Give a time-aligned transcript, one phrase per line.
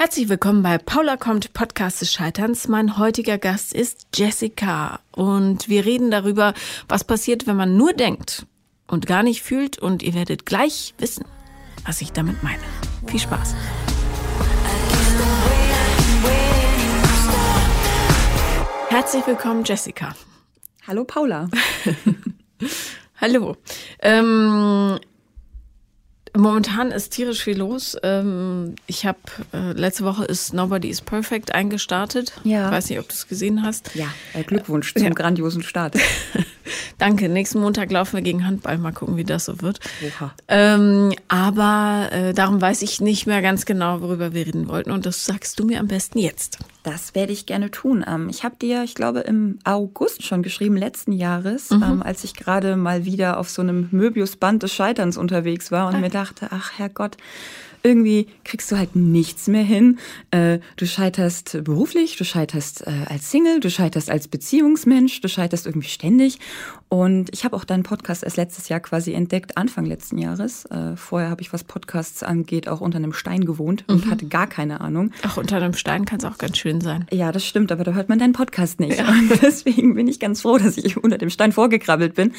[0.00, 2.68] Herzlich willkommen bei Paula kommt Podcast des Scheiterns.
[2.68, 6.54] Mein heutiger Gast ist Jessica und wir reden darüber,
[6.88, 8.46] was passiert, wenn man nur denkt
[8.86, 11.24] und gar nicht fühlt und ihr werdet gleich wissen,
[11.84, 12.62] was ich damit meine.
[13.08, 13.56] Viel Spaß.
[18.90, 20.14] Herzlich willkommen, Jessica.
[20.86, 21.48] Hallo Paula.
[23.20, 23.56] Hallo.
[24.00, 25.00] Ähm,
[26.38, 27.96] Momentan ist tierisch viel los.
[28.04, 29.18] Ähm, ich habe
[29.52, 32.32] äh, letzte Woche ist Nobody is Perfect eingestartet.
[32.44, 32.66] Ja.
[32.66, 33.92] Ich weiß nicht, ob du es gesehen hast.
[33.96, 35.10] Ja, äh, Glückwunsch zum ja.
[35.10, 35.96] grandiosen Start.
[36.98, 37.28] Danke.
[37.28, 38.78] Nächsten Montag laufen wir gegen Handball.
[38.78, 39.80] Mal gucken, wie das so wird.
[40.06, 40.32] Oha.
[40.46, 44.92] Ähm, aber äh, darum weiß ich nicht mehr ganz genau, worüber wir reden wollten.
[44.92, 46.58] Und das sagst du mir am besten jetzt.
[46.82, 48.04] Das werde ich gerne tun.
[48.06, 51.82] Ähm, ich habe dir, ich glaube, im August schon geschrieben, letzten Jahres, mhm.
[51.82, 55.96] ähm, als ich gerade mal wieder auf so einem Möbiusband des Scheiterns unterwegs war und
[55.96, 55.98] ah.
[55.98, 57.16] mir dachte, ach Herrgott,
[57.88, 59.98] irgendwie kriegst du halt nichts mehr hin.
[60.30, 65.66] Äh, du scheiterst beruflich, du scheiterst äh, als Single, du scheiterst als Beziehungsmensch, du scheiterst
[65.66, 66.38] irgendwie ständig.
[66.90, 70.64] Und ich habe auch deinen Podcast erst letztes Jahr quasi entdeckt, Anfang letzten Jahres.
[70.66, 74.10] Äh, vorher habe ich, was Podcasts angeht, auch unter einem Stein gewohnt und mhm.
[74.10, 75.12] hatte gar keine Ahnung.
[75.22, 77.06] Ach, unter einem Stein kann es auch ganz schön sein.
[77.10, 78.98] Ja, das stimmt, aber da hört man deinen Podcast nicht.
[78.98, 79.08] Ja.
[79.18, 82.32] Und deswegen bin ich ganz froh, dass ich unter dem Stein vorgekrabbelt bin,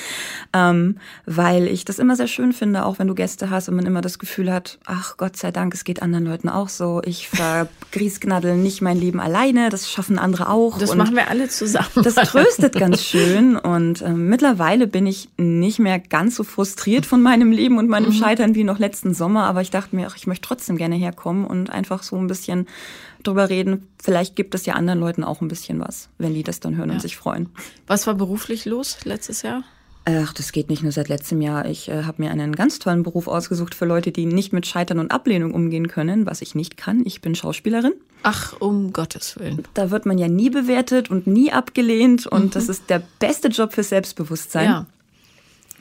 [0.54, 3.86] ähm, weil ich das immer sehr schön finde, auch wenn du Gäste hast und man
[3.86, 7.02] immer das Gefühl hat, ach Gott sei Dank, es geht anderen Leuten auch so.
[7.06, 10.78] Ich vergriesknaddel nicht mein Leben alleine, das schaffen andere auch.
[10.78, 11.90] Das machen wir alle zusammen.
[11.96, 17.22] Das tröstet ganz schön und ähm, mittlerweile bin ich nicht mehr ganz so frustriert von
[17.22, 18.14] meinem Leben und meinem mhm.
[18.14, 21.46] Scheitern wie noch letzten Sommer, aber ich dachte mir, ach, ich möchte trotzdem gerne herkommen
[21.46, 22.68] und einfach so ein bisschen
[23.24, 23.88] drüber reden.
[24.02, 26.90] Vielleicht gibt es ja anderen Leuten auch ein bisschen was, wenn die das dann hören
[26.90, 26.96] ja.
[26.96, 27.50] und sich freuen.
[27.88, 29.64] Was war beruflich los letztes Jahr?
[30.06, 31.66] Ach, das geht nicht nur seit letztem Jahr.
[31.66, 35.00] Ich äh, habe mir einen ganz tollen Beruf ausgesucht für Leute, die nicht mit Scheitern
[35.00, 37.04] und Ablehnung umgehen können, was ich nicht kann.
[37.06, 37.94] Ich bin Schauspielerin.
[38.24, 39.64] Ach, um Gottes Willen.
[39.74, 42.50] Da wird man ja nie bewertet und nie abgelehnt und mhm.
[42.52, 44.66] das ist der beste Job für Selbstbewusstsein.
[44.66, 44.86] Ja.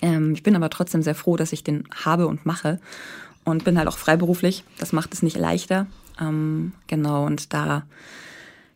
[0.02, 2.80] Ähm, ich bin aber trotzdem sehr froh, dass ich den habe und mache
[3.44, 4.64] und bin halt auch freiberuflich.
[4.78, 5.86] Das macht es nicht leichter.
[6.20, 7.84] Ähm, genau, und da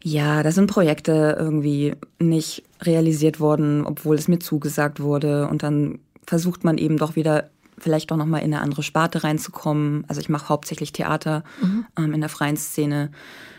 [0.03, 5.47] ja, da sind Projekte irgendwie nicht realisiert worden, obwohl es mir zugesagt wurde.
[5.49, 10.05] Und dann versucht man eben doch wieder vielleicht doch nochmal in eine andere Sparte reinzukommen.
[10.09, 11.87] Also ich mache hauptsächlich Theater mhm.
[11.97, 13.11] ähm, in der freien Szene.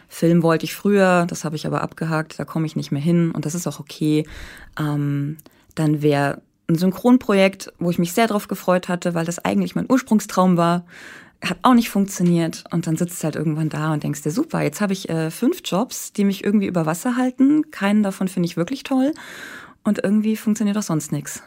[0.07, 3.31] Film wollte ich früher, das habe ich aber abgehakt, da komme ich nicht mehr hin
[3.31, 4.27] und das ist auch okay.
[4.79, 5.37] Ähm,
[5.75, 9.87] dann wäre ein Synchronprojekt, wo ich mich sehr drauf gefreut hatte, weil das eigentlich mein
[9.89, 10.85] Ursprungstraum war
[11.43, 12.63] hat auch nicht funktioniert.
[12.71, 15.29] Und dann sitzt du halt irgendwann da und denkst dir, super, jetzt habe ich äh,
[15.29, 17.69] fünf Jobs, die mich irgendwie über Wasser halten.
[17.71, 19.13] Keinen davon finde ich wirklich toll.
[19.83, 21.43] Und irgendwie funktioniert auch sonst nichts.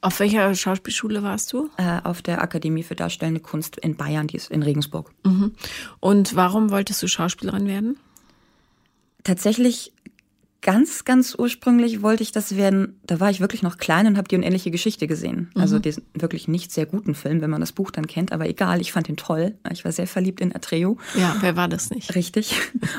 [0.00, 1.70] Auf welcher Schauspielschule warst du?
[1.76, 5.10] Äh, auf der Akademie für Darstellende Kunst in Bayern, die ist in Regensburg.
[5.24, 5.52] Mhm.
[6.00, 7.96] Und warum wolltest du Schauspielerin werden?
[9.22, 9.92] Tatsächlich
[10.64, 14.26] ganz, ganz ursprünglich wollte ich das werden, da war ich wirklich noch klein und habe
[14.26, 15.50] die unendliche Geschichte gesehen.
[15.54, 15.60] Mhm.
[15.60, 18.80] Also diesen wirklich nicht sehr guten Film, wenn man das Buch dann kennt, aber egal,
[18.80, 19.54] ich fand ihn toll.
[19.70, 20.96] Ich war sehr verliebt in Atreo.
[21.16, 22.14] Ja, wer war das nicht?
[22.14, 22.58] Richtig.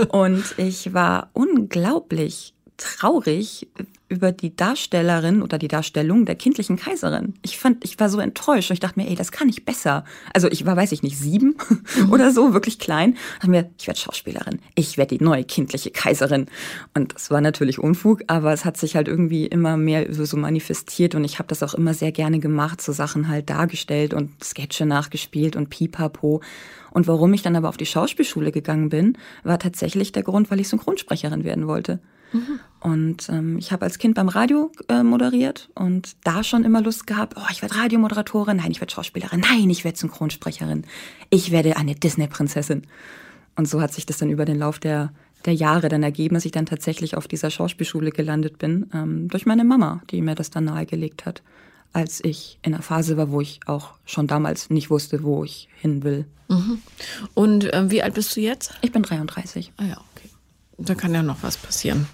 [0.10, 3.68] Und ich war unglaublich traurig,
[4.08, 7.34] über die Darstellerin oder die Darstellung der kindlichen Kaiserin.
[7.42, 10.06] Ich fand, ich war so enttäuscht und ich dachte mir, ey, das kann ich besser.
[10.34, 11.56] Also ich war, weiß ich nicht, sieben
[11.98, 12.12] mhm.
[12.12, 13.18] oder so, wirklich klein.
[13.36, 14.60] Dachte mir, ich werde Schauspielerin.
[14.76, 16.46] Ich werde die neue kindliche Kaiserin.
[16.94, 21.16] Und das war natürlich Unfug, aber es hat sich halt irgendwie immer mehr so manifestiert
[21.16, 24.86] und ich habe das auch immer sehr gerne gemacht, so Sachen halt dargestellt und Sketche
[24.86, 26.42] nachgespielt und pipapo.
[26.92, 30.60] Und warum ich dann aber auf die Schauspielschule gegangen bin, war tatsächlich der Grund, weil
[30.60, 32.00] ich Synchronsprecherin werden wollte.
[32.36, 32.60] Mhm.
[32.82, 37.08] Und ähm, ich habe als Kind beim Radio äh, moderiert und da schon immer Lust
[37.08, 40.86] gehabt, oh, ich werde Radiomoderatorin, nein, ich werde Schauspielerin, nein, ich werde Synchronsprecherin,
[41.32, 42.84] ich werde eine Disney-Prinzessin.
[43.56, 45.12] Und so hat sich das dann über den Lauf der,
[45.46, 49.46] der Jahre dann ergeben, dass ich dann tatsächlich auf dieser Schauspielschule gelandet bin, ähm, durch
[49.46, 51.42] meine Mama, die mir das dann nahegelegt hat,
[51.94, 55.70] als ich in einer Phase war, wo ich auch schon damals nicht wusste, wo ich
[55.80, 56.26] hin will.
[56.50, 56.82] Mhm.
[57.34, 58.74] Und ähm, wie alt bist du jetzt?
[58.82, 59.72] Ich bin 33.
[59.78, 60.30] Ah ja, okay.
[60.78, 62.08] Da kann ja noch was passieren.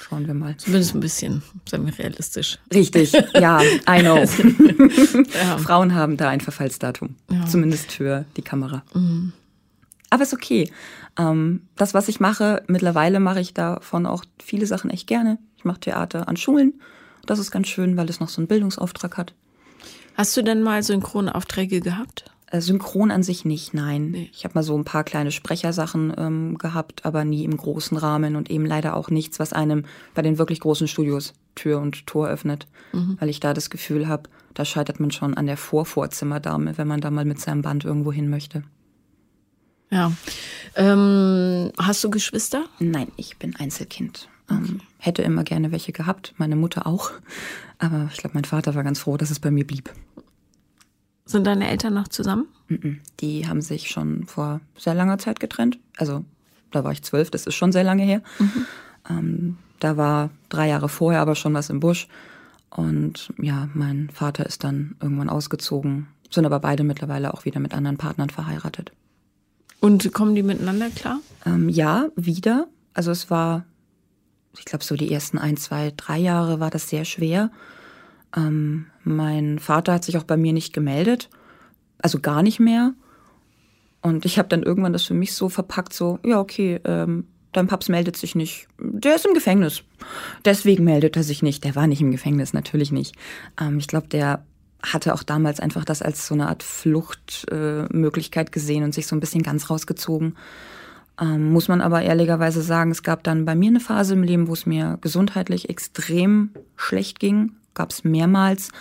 [0.00, 0.56] Schauen wir mal.
[0.56, 2.58] Zumindest ein bisschen, sagen wir realistisch.
[2.72, 4.16] Richtig, ja, I know.
[5.34, 5.58] ja.
[5.58, 7.16] Frauen haben da ein Verfallsdatum.
[7.30, 7.44] Ja.
[7.44, 8.82] Zumindest für die Kamera.
[8.94, 9.32] Mhm.
[10.08, 10.70] Aber ist okay.
[11.18, 15.38] Ähm, das, was ich mache, mittlerweile mache ich davon auch viele Sachen echt gerne.
[15.56, 16.80] Ich mache Theater an Schulen.
[17.26, 19.34] Das ist ganz schön, weil es noch so einen Bildungsauftrag hat.
[20.16, 22.24] Hast du denn mal Synchronaufträge gehabt?
[22.50, 24.10] Äh, synchron an sich nicht, nein.
[24.10, 24.30] Nee.
[24.32, 28.34] Ich habe mal so ein paar kleine Sprechersachen ähm, gehabt, aber nie im großen Rahmen
[28.34, 32.28] und eben leider auch nichts, was einem bei den wirklich großen Studios Tür und Tor
[32.28, 33.16] öffnet, mhm.
[33.20, 34.24] weil ich da das Gefühl habe,
[34.54, 38.12] da scheitert man schon an der Vorvorzimmerdame, wenn man da mal mit seinem Band irgendwo
[38.12, 38.64] hin möchte.
[39.90, 40.12] Ja.
[40.76, 42.64] Ähm, hast du Geschwister?
[42.78, 44.28] Nein, ich bin Einzelkind.
[44.48, 47.12] Ähm, hätte immer gerne welche gehabt, meine Mutter auch.
[47.78, 49.90] Aber ich glaube, mein Vater war ganz froh, dass es bei mir blieb.
[51.30, 52.48] Sind deine Eltern noch zusammen?
[53.20, 55.78] Die haben sich schon vor sehr langer Zeit getrennt.
[55.96, 56.24] Also
[56.72, 58.20] da war ich zwölf, das ist schon sehr lange her.
[59.08, 62.08] Ähm, da war drei Jahre vorher aber schon was im Busch.
[62.68, 67.74] Und ja, mein Vater ist dann irgendwann ausgezogen, sind aber beide mittlerweile auch wieder mit
[67.74, 68.90] anderen Partnern verheiratet.
[69.78, 71.20] Und kommen die miteinander klar?
[71.46, 72.66] Ähm, ja, wieder.
[72.92, 73.64] Also es war,
[74.58, 77.52] ich glaube, so die ersten ein, zwei, drei Jahre war das sehr schwer.
[78.36, 81.28] Ähm, mein Vater hat sich auch bei mir nicht gemeldet,
[81.98, 82.92] also gar nicht mehr.
[84.02, 87.66] Und ich habe dann irgendwann das für mich so verpackt, so, ja, okay, ähm, dein
[87.66, 88.68] Paps meldet sich nicht.
[88.78, 89.82] Der ist im Gefängnis.
[90.44, 91.64] Deswegen meldet er sich nicht.
[91.64, 93.14] Der war nicht im Gefängnis, natürlich nicht.
[93.60, 94.44] Ähm, ich glaube, der
[94.82, 99.14] hatte auch damals einfach das als so eine Art Fluchtmöglichkeit äh, gesehen und sich so
[99.14, 100.36] ein bisschen ganz rausgezogen.
[101.20, 104.48] Ähm, muss man aber ehrlicherweise sagen, es gab dann bei mir eine Phase im Leben,
[104.48, 107.52] wo es mir gesundheitlich extrem schlecht ging.
[107.80, 108.72] Gab es mehrmals.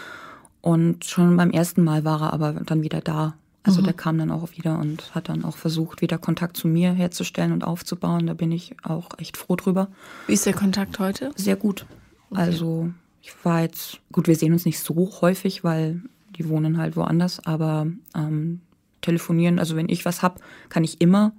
[0.60, 3.36] Und schon beim ersten Mal war er aber dann wieder da.
[3.64, 6.92] Also der kam dann auch wieder und hat dann auch versucht, wieder Kontakt zu mir
[6.92, 8.28] herzustellen und aufzubauen.
[8.28, 9.88] Da bin ich auch echt froh drüber.
[10.28, 11.32] Wie ist der Kontakt heute?
[11.38, 11.86] Sehr gut.
[12.32, 12.90] Also
[13.22, 16.02] ich war jetzt, gut, wir sehen uns nicht so häufig, weil
[16.36, 18.60] die wohnen halt woanders, aber ähm,
[19.00, 21.32] telefonieren, also wenn ich was hab, kann ich immer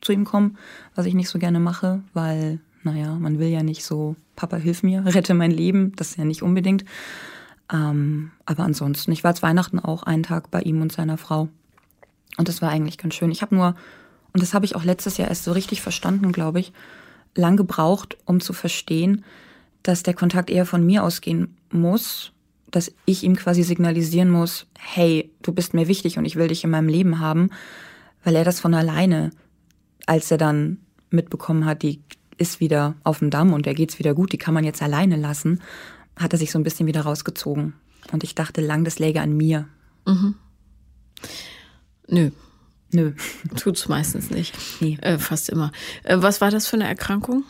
[0.00, 0.58] zu ihm kommen,
[0.96, 4.82] was ich nicht so gerne mache, weil, naja, man will ja nicht so, Papa, hilf
[4.82, 6.84] mir, rette mein Leben, das ist ja nicht unbedingt.
[7.72, 11.48] Ähm, aber ansonsten, ich war zu Weihnachten auch einen Tag bei ihm und seiner Frau.
[12.36, 13.30] Und das war eigentlich ganz schön.
[13.30, 13.74] Ich habe nur,
[14.32, 16.72] und das habe ich auch letztes Jahr erst so richtig verstanden, glaube ich,
[17.34, 19.24] lang gebraucht, um zu verstehen,
[19.82, 22.32] dass der Kontakt eher von mir ausgehen muss,
[22.70, 26.64] dass ich ihm quasi signalisieren muss, hey, du bist mir wichtig und ich will dich
[26.64, 27.50] in meinem Leben haben,
[28.24, 29.30] weil er das von alleine,
[30.06, 30.78] als er dann
[31.10, 32.00] mitbekommen hat, die
[32.36, 35.16] ist wieder auf dem Damm und der geht's wieder gut, die kann man jetzt alleine
[35.16, 35.60] lassen,
[36.16, 37.74] hat er sich so ein bisschen wieder rausgezogen.
[38.12, 39.66] Und ich dachte lang, das läge an mir.
[42.08, 42.30] Nö,
[42.94, 43.12] Nö.
[43.56, 44.56] tut's meistens nicht.
[44.80, 44.98] Nee.
[45.02, 45.72] Äh, fast immer.
[46.04, 47.44] Äh, was war das für eine Erkrankung?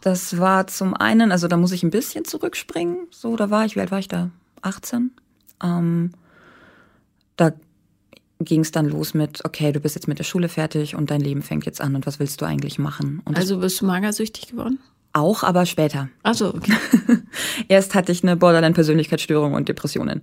[0.00, 3.06] Das war zum einen, also da muss ich ein bisschen zurückspringen.
[3.10, 4.30] So, da war ich, wie alt war ich da?
[4.62, 5.10] 18.
[5.62, 6.12] Ähm,
[7.36, 7.52] da
[8.40, 11.20] ging es dann los mit, okay, du bist jetzt mit der Schule fertig und dein
[11.20, 13.20] Leben fängt jetzt an und was willst du eigentlich machen?
[13.24, 14.78] Und Also bist du magersüchtig geworden?
[15.14, 16.08] auch, aber später.
[16.22, 16.72] Also okay.
[17.68, 20.22] Erst hatte ich eine Borderline-Persönlichkeitsstörung und Depressionen.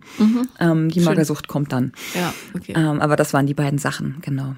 [0.59, 1.91] Ähm, die Magersucht kommt dann.
[2.13, 2.73] Ja, okay.
[2.75, 4.55] Ähm, aber das waren die beiden Sachen, genau.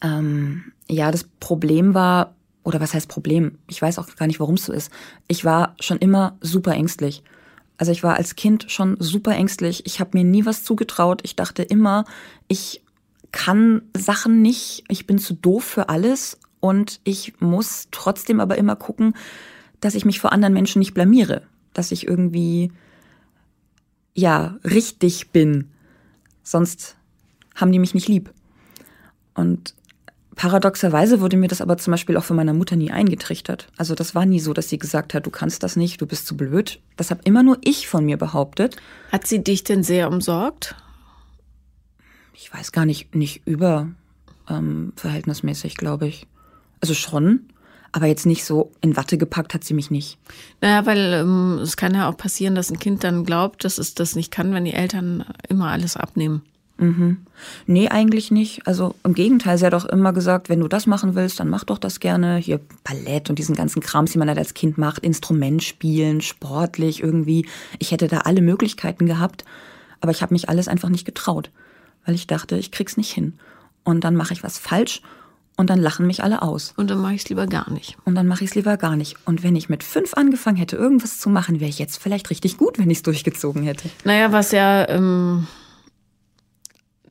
[0.00, 3.58] Ähm, ja, das Problem war, oder was heißt Problem?
[3.68, 4.90] Ich weiß auch gar nicht, warum es so ist.
[5.26, 7.22] Ich war schon immer super ängstlich.
[7.78, 9.86] Also ich war als Kind schon super ängstlich.
[9.86, 11.20] Ich habe mir nie was zugetraut.
[11.22, 12.04] Ich dachte immer,
[12.48, 12.82] ich
[13.30, 14.84] kann Sachen nicht.
[14.88, 16.38] Ich bin zu doof für alles.
[16.60, 19.14] Und ich muss trotzdem aber immer gucken,
[19.80, 21.42] dass ich mich vor anderen Menschen nicht blamiere.
[21.72, 22.72] Dass ich irgendwie,
[24.12, 25.70] ja, richtig bin.
[26.42, 26.96] Sonst
[27.54, 28.32] haben die mich nicht lieb.
[29.34, 29.74] Und
[30.38, 33.66] paradoxerweise wurde mir das aber zum Beispiel auch von meiner Mutter nie eingetrichtert.
[33.76, 36.26] Also das war nie so, dass sie gesagt hat, du kannst das nicht, du bist
[36.26, 36.80] zu blöd.
[36.96, 38.76] Das habe immer nur ich von mir behauptet.
[39.10, 40.76] Hat sie dich denn sehr umsorgt?
[42.32, 43.88] Ich weiß gar nicht, nicht über
[44.48, 46.28] ähm, verhältnismäßig, glaube ich.
[46.80, 47.48] Also schon,
[47.90, 50.18] aber jetzt nicht so in Watte gepackt hat sie mich nicht.
[50.60, 53.94] Naja, weil ähm, es kann ja auch passieren, dass ein Kind dann glaubt, dass es
[53.94, 56.42] das nicht kann, wenn die Eltern immer alles abnehmen.
[57.66, 58.66] Nee, eigentlich nicht.
[58.66, 61.64] Also im Gegenteil, sie hat auch immer gesagt, wenn du das machen willst, dann mach
[61.64, 62.36] doch das gerne.
[62.36, 67.02] Hier Ballett und diesen ganzen Krams, die man halt als Kind macht, Instrument spielen, sportlich
[67.02, 67.46] irgendwie.
[67.78, 69.44] Ich hätte da alle Möglichkeiten gehabt,
[70.00, 71.50] aber ich habe mich alles einfach nicht getraut,
[72.06, 73.34] weil ich dachte, ich krieg's nicht hin.
[73.84, 75.02] Und dann mache ich was falsch
[75.56, 76.72] und dann lachen mich alle aus.
[76.76, 77.98] Und dann mache ich es lieber gar nicht.
[78.04, 79.16] Und dann mache ich es lieber gar nicht.
[79.24, 82.56] Und wenn ich mit fünf angefangen hätte, irgendwas zu machen, wäre ich jetzt vielleicht richtig
[82.56, 83.90] gut, wenn ich es durchgezogen hätte.
[84.04, 85.48] Naja, was ja ähm,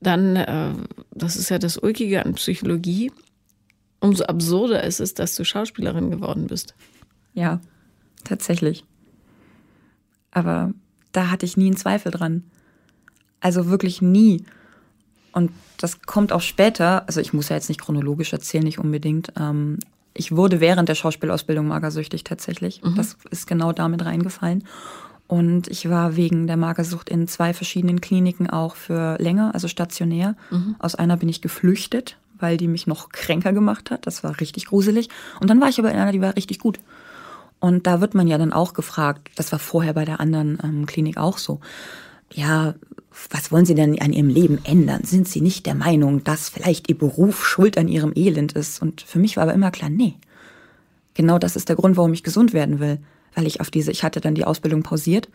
[0.08, 0.74] dann, äh,
[1.12, 3.12] das ist ja das Ulkige an Psychologie,
[4.00, 6.76] umso absurder ist es, dass du Schauspielerin geworden bist.
[7.34, 7.60] Ja,
[8.24, 8.84] tatsächlich.
[10.32, 10.74] Aber
[11.12, 12.44] da hatte ich nie einen Zweifel dran.
[13.40, 14.44] Also wirklich nie.
[15.32, 19.34] Und das kommt auch später, also ich muss ja jetzt nicht chronologisch erzählen, nicht unbedingt.
[19.40, 19.80] Ähm,
[20.14, 22.82] ich wurde während der Schauspielausbildung magersüchtig tatsächlich.
[22.96, 24.64] Das ist genau damit reingefallen.
[25.28, 30.36] Und ich war wegen der Magersucht in zwei verschiedenen Kliniken auch für länger, also stationär.
[30.80, 34.08] Aus einer bin ich geflüchtet, weil die mich noch kränker gemacht hat.
[34.08, 35.10] Das war richtig gruselig.
[35.42, 36.80] Und dann war ich aber in einer, die war richtig gut.
[37.60, 40.86] Und da wird man ja dann auch gefragt, das war vorher bei der anderen ähm,
[40.86, 41.60] Klinik auch so,
[42.32, 42.76] ja,
[43.32, 45.04] was wollen Sie denn an Ihrem Leben ändern?
[45.04, 48.82] Sind Sie nicht der Meinung, dass vielleicht Ihr Beruf schuld an Ihrem Elend ist?
[48.82, 50.16] Und für mich war aber immer klar, nee.
[51.16, 53.00] Genau das ist der Grund, warum ich gesund werden will.
[53.38, 55.30] Weil ich auf diese, ich hatte dann die Ausbildung pausiert,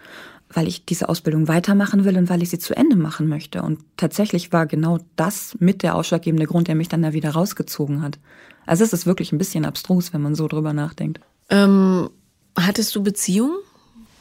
[0.52, 3.62] weil ich diese Ausbildung weitermachen will und weil ich sie zu Ende machen möchte.
[3.62, 8.02] Und tatsächlich war genau das mit der ausschlaggebende Grund, der mich dann da wieder rausgezogen
[8.02, 8.18] hat.
[8.66, 11.20] Also es ist wirklich ein bisschen abstrus, wenn man so drüber nachdenkt.
[11.48, 12.10] Ähm,
[12.58, 13.56] hattest du Beziehungen?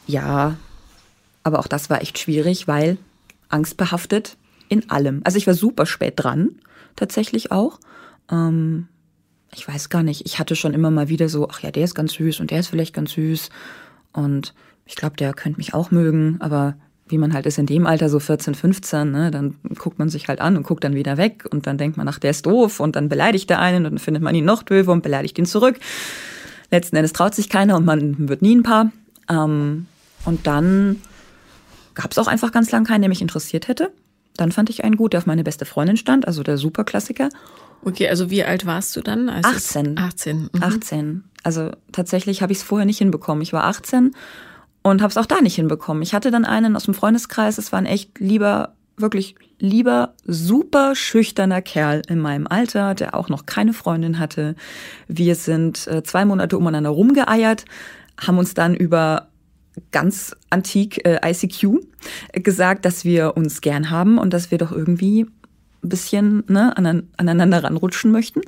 [0.06, 0.56] Ja,
[1.42, 2.98] aber auch das war echt schwierig, weil
[3.48, 4.36] angstbehaftet
[4.68, 5.22] in allem.
[5.24, 6.50] Also ich war super spät dran,
[6.94, 7.80] tatsächlich auch.
[8.30, 8.86] Ähm,
[9.54, 11.94] ich weiß gar nicht, ich hatte schon immer mal wieder so, ach ja, der ist
[11.94, 13.50] ganz süß und der ist vielleicht ganz süß.
[14.12, 14.54] Und
[14.86, 16.74] ich glaube, der könnte mich auch mögen, aber
[17.08, 20.28] wie man halt ist in dem Alter, so 14, 15, ne, dann guckt man sich
[20.28, 22.80] halt an und guckt dann wieder weg und dann denkt man, ach, der ist doof
[22.80, 25.44] und dann beleidigt der einen und dann findet man ihn noch döver und beleidigt ihn
[25.44, 25.78] zurück.
[26.70, 28.92] Letzten Endes traut sich keiner und man wird nie ein Paar.
[29.28, 29.86] Ähm,
[30.24, 31.02] und dann
[31.94, 33.92] gab es auch einfach ganz lang keinen, der mich interessiert hätte.
[34.36, 37.28] Dann fand ich einen gut, der auf meine beste Freundin stand, also der Superklassiker.
[37.84, 39.28] Okay, also wie alt warst du dann?
[39.28, 39.98] 18.
[39.98, 40.50] 18.
[40.52, 40.62] Mhm.
[40.62, 41.24] 18.
[41.42, 43.42] Also tatsächlich habe ich es vorher nicht hinbekommen.
[43.42, 44.12] Ich war 18
[44.82, 46.02] und habe es auch da nicht hinbekommen.
[46.02, 50.94] Ich hatte dann einen aus dem Freundeskreis, es war ein echt lieber, wirklich lieber, super
[50.94, 54.54] schüchterner Kerl in meinem Alter, der auch noch keine Freundin hatte.
[55.08, 57.64] Wir sind äh, zwei Monate umeinander rumgeeiert,
[58.20, 59.28] haben uns dann über
[59.90, 61.80] ganz antik äh, ICQ
[62.34, 65.26] gesagt, dass wir uns gern haben und dass wir doch irgendwie
[65.82, 68.42] ein bisschen ne, aneinander ranrutschen möchten.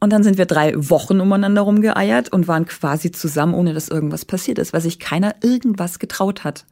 [0.00, 4.24] Und dann sind wir drei Wochen umeinander rumgeeiert und waren quasi zusammen, ohne dass irgendwas
[4.24, 6.66] passiert ist, weil sich keiner irgendwas getraut hat.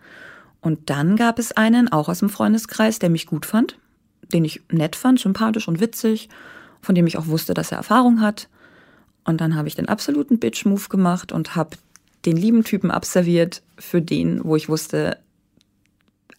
[0.61, 3.79] Und dann gab es einen, auch aus dem Freundeskreis, der mich gut fand,
[4.33, 6.29] den ich nett fand, sympathisch und witzig,
[6.83, 8.49] von dem ich auch wusste, dass er Erfahrung hat.
[9.25, 11.77] Und dann habe ich den absoluten Bitch-Move gemacht und habe
[12.27, 15.19] den lieben Typen abserviert für den, wo ich wusste,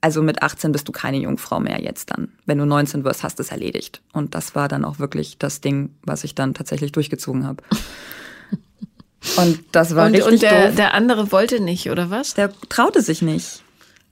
[0.04, 2.34] also mit 18 bist du keine Jungfrau mehr jetzt dann.
[2.46, 4.02] Wenn du 19 wirst, hast du es erledigt.
[4.12, 7.64] Und das war dann auch wirklich das Ding, was ich dann tatsächlich durchgezogen habe.
[9.38, 10.76] Und das war und, richtig Und der, doof.
[10.76, 12.34] der andere wollte nicht, oder was?
[12.34, 13.64] Der traute sich nicht.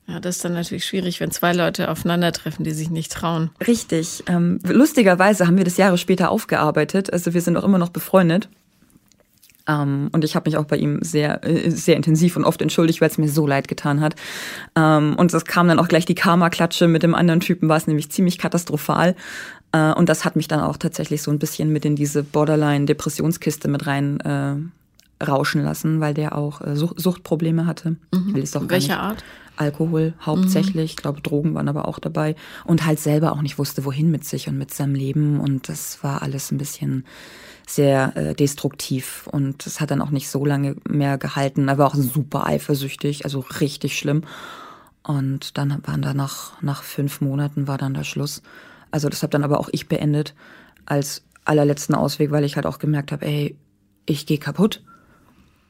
[0.07, 3.49] Ja, das ist dann natürlich schwierig, wenn zwei Leute aufeinandertreffen, die sich nicht trauen.
[3.67, 4.23] Richtig.
[4.27, 7.11] Ähm, lustigerweise haben wir das Jahre später aufgearbeitet.
[7.11, 8.47] Also wir sind auch immer noch befreundet.
[9.67, 13.01] Ähm, und ich habe mich auch bei ihm sehr, äh, sehr intensiv und oft entschuldigt,
[13.01, 14.15] weil es mir so leid getan hat.
[14.75, 17.87] Ähm, und es kam dann auch gleich die Karma-Klatsche mit dem anderen Typen, war es
[17.87, 19.15] nämlich ziemlich katastrophal.
[19.71, 23.67] Äh, und das hat mich dann auch tatsächlich so ein bisschen mit in diese Borderline-Depressionskiste
[23.67, 24.55] mit rein äh,
[25.23, 27.95] rauschen lassen, weil der auch äh, Sucht Suchtprobleme hatte.
[28.13, 28.35] Mhm.
[28.35, 29.03] Will doch Welcher nicht.
[29.03, 29.23] Art?
[29.57, 33.85] Alkohol hauptsächlich, ich glaube Drogen waren aber auch dabei und halt selber auch nicht wusste,
[33.85, 37.05] wohin mit sich und mit seinem Leben und das war alles ein bisschen
[37.67, 41.67] sehr äh, destruktiv und es hat dann auch nicht so lange mehr gehalten.
[41.67, 44.23] Er war auch super eifersüchtig, also richtig schlimm.
[45.03, 48.41] Und dann waren da nach, nach fünf Monaten war dann der Schluss.
[48.91, 50.35] Also das habe dann aber auch ich beendet
[50.85, 53.55] als allerletzten Ausweg, weil ich halt auch gemerkt habe, ey,
[54.05, 54.83] ich gehe kaputt.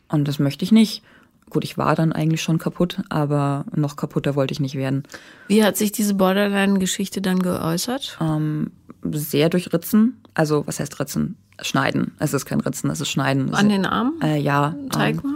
[0.09, 1.03] Und das möchte ich nicht.
[1.49, 5.03] Gut, ich war dann eigentlich schon kaputt, aber noch kaputter wollte ich nicht werden.
[5.47, 8.17] Wie hat sich diese Borderline-Geschichte dann geäußert?
[8.21, 8.71] Ähm,
[9.03, 10.21] sehr durch Ritzen.
[10.33, 11.37] Also, was heißt Ritzen?
[11.61, 12.13] Schneiden.
[12.19, 13.53] Es ist kein Ritzen, es ist Schneiden.
[13.53, 14.19] An den Armen?
[14.21, 14.75] Äh, ja.
[14.91, 15.35] Zeig mal.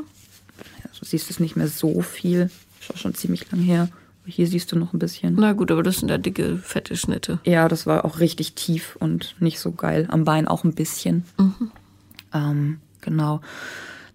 [0.84, 2.50] ja, du siehst es nicht mehr so viel.
[2.80, 3.90] Ist auch schon ziemlich lang her.
[4.26, 5.36] Hier siehst du noch ein bisschen.
[5.38, 7.40] Na gut, aber das sind ja dicke, fette Schnitte.
[7.44, 10.08] Ja, das war auch richtig tief und nicht so geil.
[10.10, 11.26] Am Bein auch ein bisschen.
[11.38, 11.72] Mhm.
[12.34, 13.42] Ähm, genau.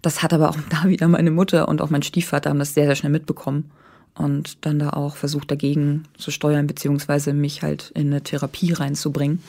[0.01, 2.85] Das hat aber auch da wieder meine Mutter und auch mein Stiefvater haben das sehr,
[2.85, 3.71] sehr schnell mitbekommen.
[4.13, 9.41] Und dann da auch versucht dagegen zu steuern, beziehungsweise mich halt in eine Therapie reinzubringen,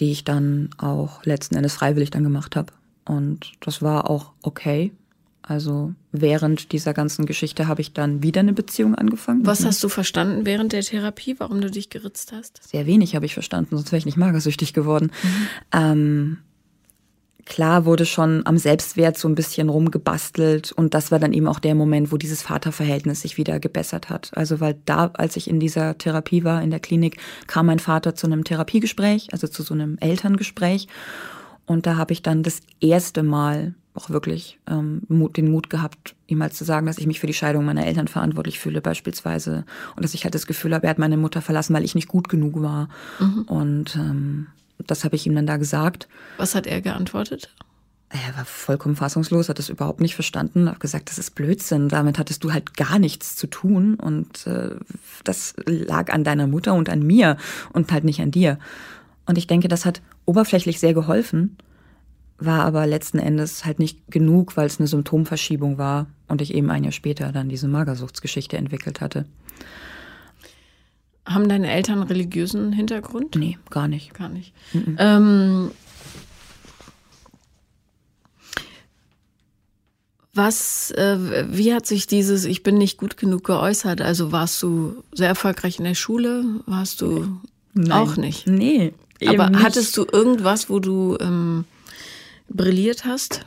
[0.00, 2.72] die ich dann auch letzten Endes freiwillig dann gemacht habe.
[3.04, 4.92] Und das war auch okay.
[5.46, 9.44] Also während dieser ganzen Geschichte habe ich dann wieder eine Beziehung angefangen.
[9.44, 12.66] Was hast du verstanden während der Therapie, warum du dich geritzt hast?
[12.66, 15.12] Sehr wenig habe ich verstanden, sonst wäre ich nicht magersüchtig geworden.
[15.70, 16.38] Ähm,
[17.46, 21.58] klar wurde schon am Selbstwert so ein bisschen rumgebastelt und das war dann eben auch
[21.58, 24.30] der Moment, wo dieses Vaterverhältnis sich wieder gebessert hat.
[24.34, 28.14] Also weil da, als ich in dieser Therapie war, in der Klinik, kam mein Vater
[28.14, 30.88] zu einem Therapiegespräch, also zu so einem Elterngespräch
[31.66, 36.16] und da habe ich dann das erste Mal auch wirklich ähm, Mut, den Mut gehabt,
[36.26, 39.64] ihm mal zu sagen, dass ich mich für die Scheidung meiner Eltern verantwortlich fühle beispielsweise
[39.94, 42.08] und dass ich halt das Gefühl habe, er hat meine Mutter verlassen, weil ich nicht
[42.08, 42.88] gut genug war.
[43.20, 43.42] Mhm.
[43.42, 44.46] Und ähm,
[44.78, 46.08] das habe ich ihm dann da gesagt.
[46.36, 47.54] Was hat er geantwortet?
[48.10, 52.18] Er war vollkommen fassungslos, hat das überhaupt nicht verstanden, hat gesagt, das ist Blödsinn, damit
[52.18, 54.76] hattest du halt gar nichts zu tun und äh,
[55.24, 57.36] das lag an deiner Mutter und an mir
[57.72, 58.58] und halt nicht an dir.
[59.26, 61.56] Und ich denke, das hat oberflächlich sehr geholfen,
[62.38, 66.70] war aber letzten Endes halt nicht genug, weil es eine Symptomverschiebung war und ich eben
[66.70, 69.24] ein Jahr später dann diese Magersuchtsgeschichte entwickelt hatte.
[71.26, 73.34] Haben deine Eltern religiösen Hintergrund?
[73.36, 74.12] Nee, gar nicht.
[74.12, 74.52] Gar nicht.
[74.98, 75.70] Ähm,
[80.34, 84.02] was, äh, wie hat sich dieses Ich bin nicht gut genug geäußert?
[84.02, 86.44] Also warst du sehr erfolgreich in der Schule?
[86.66, 87.40] Warst du
[87.90, 88.46] auch nicht?
[88.46, 88.92] Nee.
[89.22, 89.64] Aber eben nicht.
[89.64, 91.64] hattest du irgendwas, wo du ähm,
[92.48, 93.46] brilliert hast?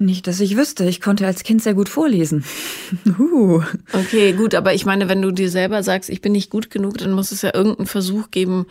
[0.00, 0.86] Nicht, dass ich wüsste.
[0.86, 2.42] Ich konnte als Kind sehr gut vorlesen.
[3.18, 3.62] uh.
[3.92, 6.96] Okay, gut, aber ich meine, wenn du dir selber sagst, ich bin nicht gut genug,
[6.96, 8.64] dann muss es ja irgendeinen Versuch geben,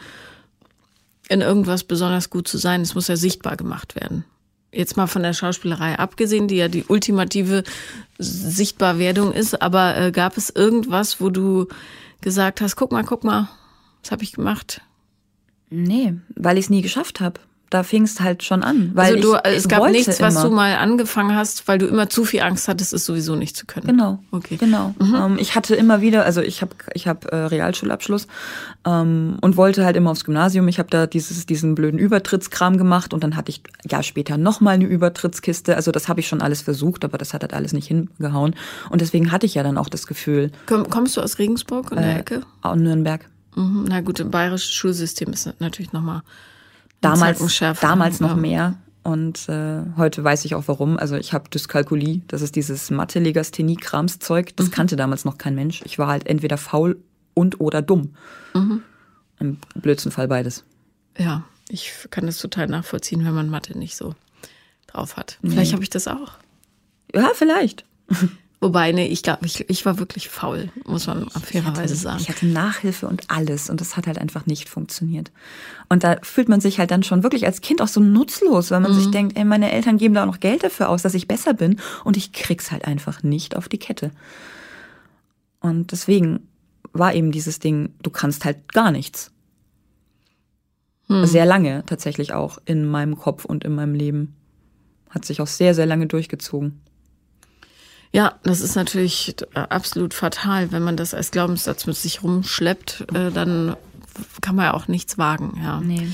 [1.29, 2.81] in irgendwas besonders gut zu sein.
[2.81, 4.25] Es muss ja sichtbar gemacht werden.
[4.71, 7.63] Jetzt mal von der Schauspielerei abgesehen, die ja die ultimative
[8.17, 11.67] Sichtbarwerdung ist, aber äh, gab es irgendwas, wo du
[12.21, 13.49] gesagt hast, guck mal, guck mal,
[14.01, 14.81] was habe ich gemacht?
[15.69, 17.39] Nee, weil ich es nie geschafft habe.
[17.69, 18.91] Da fing es halt schon an.
[18.95, 20.43] Weil also du, ich, es gab nichts, was immer.
[20.45, 23.67] du mal angefangen hast, weil du immer zu viel Angst hattest, es sowieso nicht zu
[23.67, 23.85] können.
[23.87, 24.19] Genau.
[24.31, 24.55] Okay.
[24.55, 24.57] Mhm.
[24.59, 24.95] Genau.
[24.99, 28.27] Ähm, ich hatte immer wieder, also ich habe ich hab, äh, Realschulabschluss
[28.85, 30.67] ähm, und wollte halt immer aufs Gymnasium.
[30.67, 34.73] Ich habe da dieses, diesen blöden Übertrittskram gemacht und dann hatte ich ja später nochmal
[34.75, 35.75] eine Übertrittskiste.
[35.75, 38.55] Also das habe ich schon alles versucht, aber das hat halt alles nicht hingehauen.
[38.89, 41.97] Und deswegen hatte ich ja dann auch das Gefühl, Komm, kommst du aus Regensburg in
[41.97, 42.41] der Äh, Ecke?
[42.61, 43.25] auch Nürnberg.
[43.55, 43.85] Mhm.
[43.87, 46.21] Na gut, im bayerischen Schulsystem ist natürlich nochmal
[47.01, 48.35] damals, damals noch ja.
[48.35, 48.75] mehr.
[49.03, 50.97] Und äh, heute weiß ich auch warum.
[50.97, 54.55] Also ich habe Dyskalkulie, das ist dieses Mathe-Legasthenie-Kramszeug.
[54.55, 55.81] Das kannte damals noch kein Mensch.
[55.85, 57.01] Ich war halt entweder faul
[57.33, 58.13] und oder dumm.
[59.39, 60.65] Im blödsten Fall beides.
[61.17, 64.15] Ja, ich kann das total nachvollziehen, wenn man Mathe nicht so
[64.87, 65.37] drauf hat.
[65.41, 66.33] Vielleicht habe ich das auch.
[67.13, 67.85] Ja, vielleicht.
[68.61, 72.19] Wobei, nee, ich glaube, ich, ich war wirklich faul, muss man fairerweise sagen.
[72.19, 75.31] Ich hatte Nachhilfe und alles und das hat halt einfach nicht funktioniert.
[75.87, 78.81] Und da fühlt man sich halt dann schon wirklich als Kind auch so nutzlos, weil
[78.81, 81.27] man sich denkt, ey, meine Eltern geben da auch noch Geld dafür aus, dass ich
[81.27, 84.11] besser bin und ich krieg's halt einfach nicht auf die Kette.
[85.61, 86.47] Und deswegen
[86.91, 89.31] war eben dieses Ding, du kannst halt gar nichts.
[91.25, 94.35] Sehr lange tatsächlich auch in meinem Kopf und in meinem Leben.
[95.09, 96.81] Hat sich auch sehr, sehr lange durchgezogen.
[98.11, 103.05] Ja, das ist natürlich äh, absolut fatal, wenn man das als Glaubenssatz mit sich rumschleppt,
[103.13, 103.75] äh, dann
[104.41, 105.79] kann man ja auch nichts wagen, ja.
[105.79, 106.07] Nee.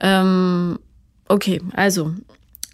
[0.00, 0.78] Ähm,
[1.28, 2.14] okay, also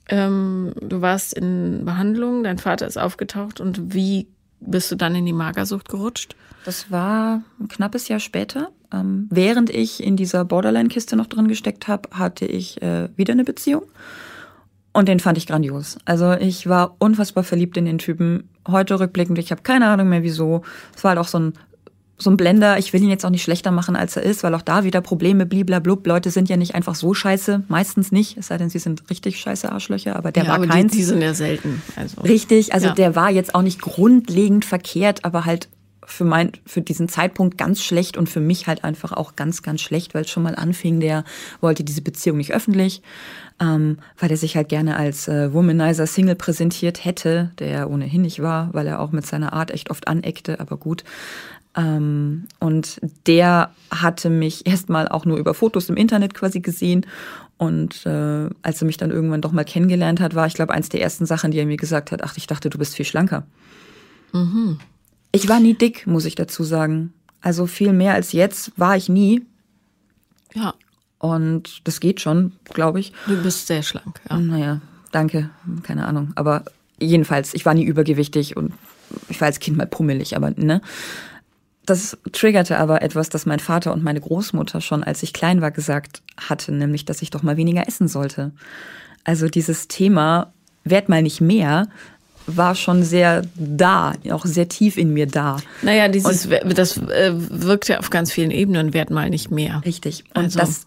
[0.08, 4.28] ähm, du warst in Behandlung, dein Vater ist aufgetaucht und wie
[4.60, 6.34] bist du dann in die Magersucht gerutscht?
[6.64, 8.70] Das war ein knappes Jahr später.
[8.92, 13.44] Ähm, während ich in dieser Borderline-Kiste noch drin gesteckt habe, hatte ich äh, wieder eine
[13.44, 13.82] Beziehung.
[14.92, 15.98] Und den fand ich grandios.
[16.04, 18.48] Also ich war unfassbar verliebt in den Typen.
[18.66, 20.62] Heute rückblickend, ich habe keine Ahnung mehr wieso.
[20.96, 21.52] Es war halt auch so ein,
[22.16, 22.78] so ein Blender.
[22.78, 25.00] Ich will ihn jetzt auch nicht schlechter machen, als er ist, weil auch da wieder
[25.00, 26.04] Probleme, bliblablub.
[26.06, 27.64] Leute sind ja nicht einfach so scheiße.
[27.68, 30.16] Meistens nicht, es sei denn, sie sind richtig scheiße Arschlöcher.
[30.16, 30.92] Aber der ja, war aber keins.
[30.92, 31.80] Die, die sind ja selten.
[31.94, 32.22] Also.
[32.22, 32.94] Richtig, also Ja.
[32.94, 35.68] der war jetzt auch nicht grundlegend verkehrt, aber halt
[36.04, 39.82] für mein, für diesen Zeitpunkt ganz schlecht und für mich halt einfach auch ganz, ganz
[39.82, 41.22] schlecht, weil es schon mal anfing, der
[41.60, 43.02] wollte diese Beziehung nicht öffentlich,
[43.60, 48.22] ähm, weil er sich halt gerne als äh, Womanizer Single präsentiert hätte, der er ohnehin
[48.22, 51.04] nicht war, weil er auch mit seiner Art echt oft aneckte, aber gut.
[51.76, 57.06] Ähm, und der hatte mich erstmal auch nur über Fotos im Internet quasi gesehen.
[57.56, 60.88] Und äh, als er mich dann irgendwann doch mal kennengelernt hat, war ich glaube eins
[60.88, 63.44] der ersten Sachen, die er mir gesagt hat, ach, ich dachte, du bist viel schlanker.
[65.32, 67.12] Ich war nie dick, muss ich dazu sagen.
[67.40, 69.44] Also viel mehr als jetzt war ich nie.
[70.54, 70.74] Ja,
[71.18, 73.12] Und das geht schon, glaube ich.
[73.26, 74.20] du bist sehr schlank.
[74.30, 74.38] Ja.
[74.38, 75.50] Naja, danke,
[75.82, 76.32] keine Ahnung.
[76.36, 76.64] Aber
[77.00, 78.72] jedenfalls, ich war nie übergewichtig und
[79.28, 80.80] ich war als Kind mal pummelig, aber ne.
[81.86, 85.70] Das triggerte aber etwas, das mein Vater und meine Großmutter schon, als ich klein war,
[85.70, 88.52] gesagt hatten, nämlich, dass ich doch mal weniger essen sollte.
[89.24, 90.52] Also dieses Thema,
[90.84, 91.88] werd mal nicht mehr,
[92.46, 95.58] war schon sehr da, auch sehr tief in mir da.
[95.82, 99.82] Naja, dieses, das äh, wirkt ja auf ganz vielen Ebenen, werd mal nicht mehr.
[99.84, 100.24] Richtig.
[100.34, 100.86] Und Also- das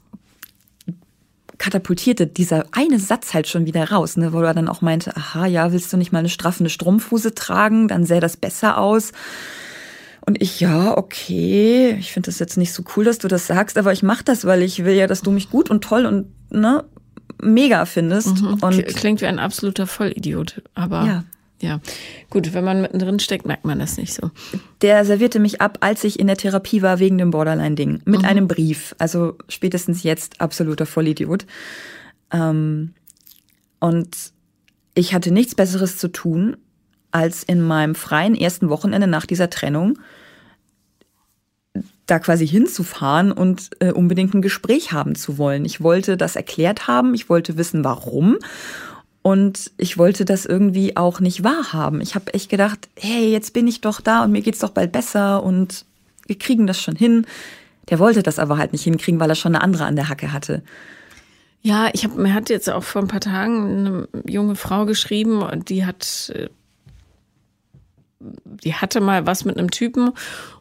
[1.61, 5.45] katapultierte dieser eine Satz halt schon wieder raus, ne, wo er dann auch meinte, aha,
[5.45, 9.11] ja, willst du nicht mal eine straffende Strumpfhose tragen, dann sähe das besser aus.
[10.25, 13.77] Und ich, ja, okay, ich finde das jetzt nicht so cool, dass du das sagst,
[13.77, 16.27] aber ich mache das, weil ich will ja, dass du mich gut und toll und
[16.51, 16.83] ne,
[17.41, 18.41] mega findest.
[18.41, 21.23] Und K- Klingt wie ein absoluter Vollidiot, aber Ja.
[21.61, 21.79] Ja.
[22.29, 24.31] Gut, wenn man mittendrin steckt, merkt man das nicht so.
[24.81, 28.01] der servierte mich ab, als ich in der Therapie war wegen dem Borderline-Ding.
[28.05, 28.95] Mit einem Brief.
[28.97, 31.45] Also spätestens jetzt absoluter Vollidiot.
[32.31, 32.93] Ähm,
[33.79, 34.15] und
[34.93, 36.57] ich hatte nichts Besseres zu tun,
[37.11, 39.97] als in meinem freien ersten Wochenende nach dieser Trennung
[42.05, 45.63] da quasi hinzufahren und äh, unbedingt ein Gespräch haben zu wollen.
[45.63, 48.37] Ich wollte das erklärt haben, ich wollte wissen, warum.
[49.23, 52.01] Und ich wollte das irgendwie auch nicht wahrhaben.
[52.01, 54.91] Ich habe echt gedacht, hey, jetzt bin ich doch da und mir geht's doch bald
[54.91, 55.85] besser und
[56.25, 57.25] wir kriegen das schon hin.
[57.89, 60.33] Der wollte das aber halt nicht hinkriegen, weil er schon eine andere an der Hacke
[60.33, 60.63] hatte.
[61.61, 65.43] Ja, ich habe mir hat jetzt auch vor ein paar Tagen eine junge Frau geschrieben,
[65.67, 66.49] die hat äh,
[68.45, 70.11] die hatte mal was mit einem Typen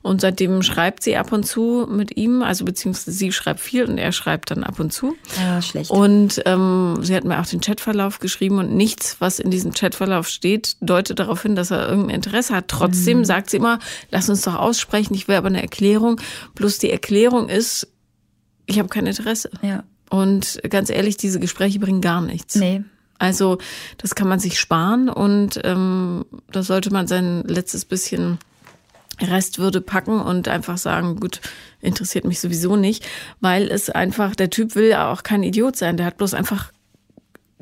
[0.03, 3.99] und seitdem schreibt sie ab und zu mit ihm, also beziehungsweise sie schreibt viel und
[3.99, 5.17] er schreibt dann ab und zu.
[5.39, 5.91] Ja, schlecht.
[5.91, 10.29] Und ähm, sie hat mir auch den Chatverlauf geschrieben und nichts, was in diesem Chatverlauf
[10.29, 12.69] steht, deutet darauf hin, dass er irgendein Interesse hat.
[12.69, 13.25] Trotzdem mhm.
[13.25, 13.79] sagt sie immer,
[14.11, 16.21] lass uns doch aussprechen, ich will aber eine Erklärung.
[16.55, 17.89] Bloß die Erklärung ist,
[18.67, 19.51] ich habe kein Interesse.
[19.63, 19.85] Ja.
[20.09, 22.57] Und ganz ehrlich, diese Gespräche bringen gar nichts.
[22.57, 22.83] Nee.
[23.21, 23.59] Also
[23.99, 28.39] das kann man sich sparen und ähm, da sollte man sein letztes bisschen
[29.21, 31.43] Restwürde packen und einfach sagen, gut,
[31.83, 33.07] interessiert mich sowieso nicht,
[33.41, 36.73] weil es einfach, der Typ will ja auch kein Idiot sein, der hat bloß einfach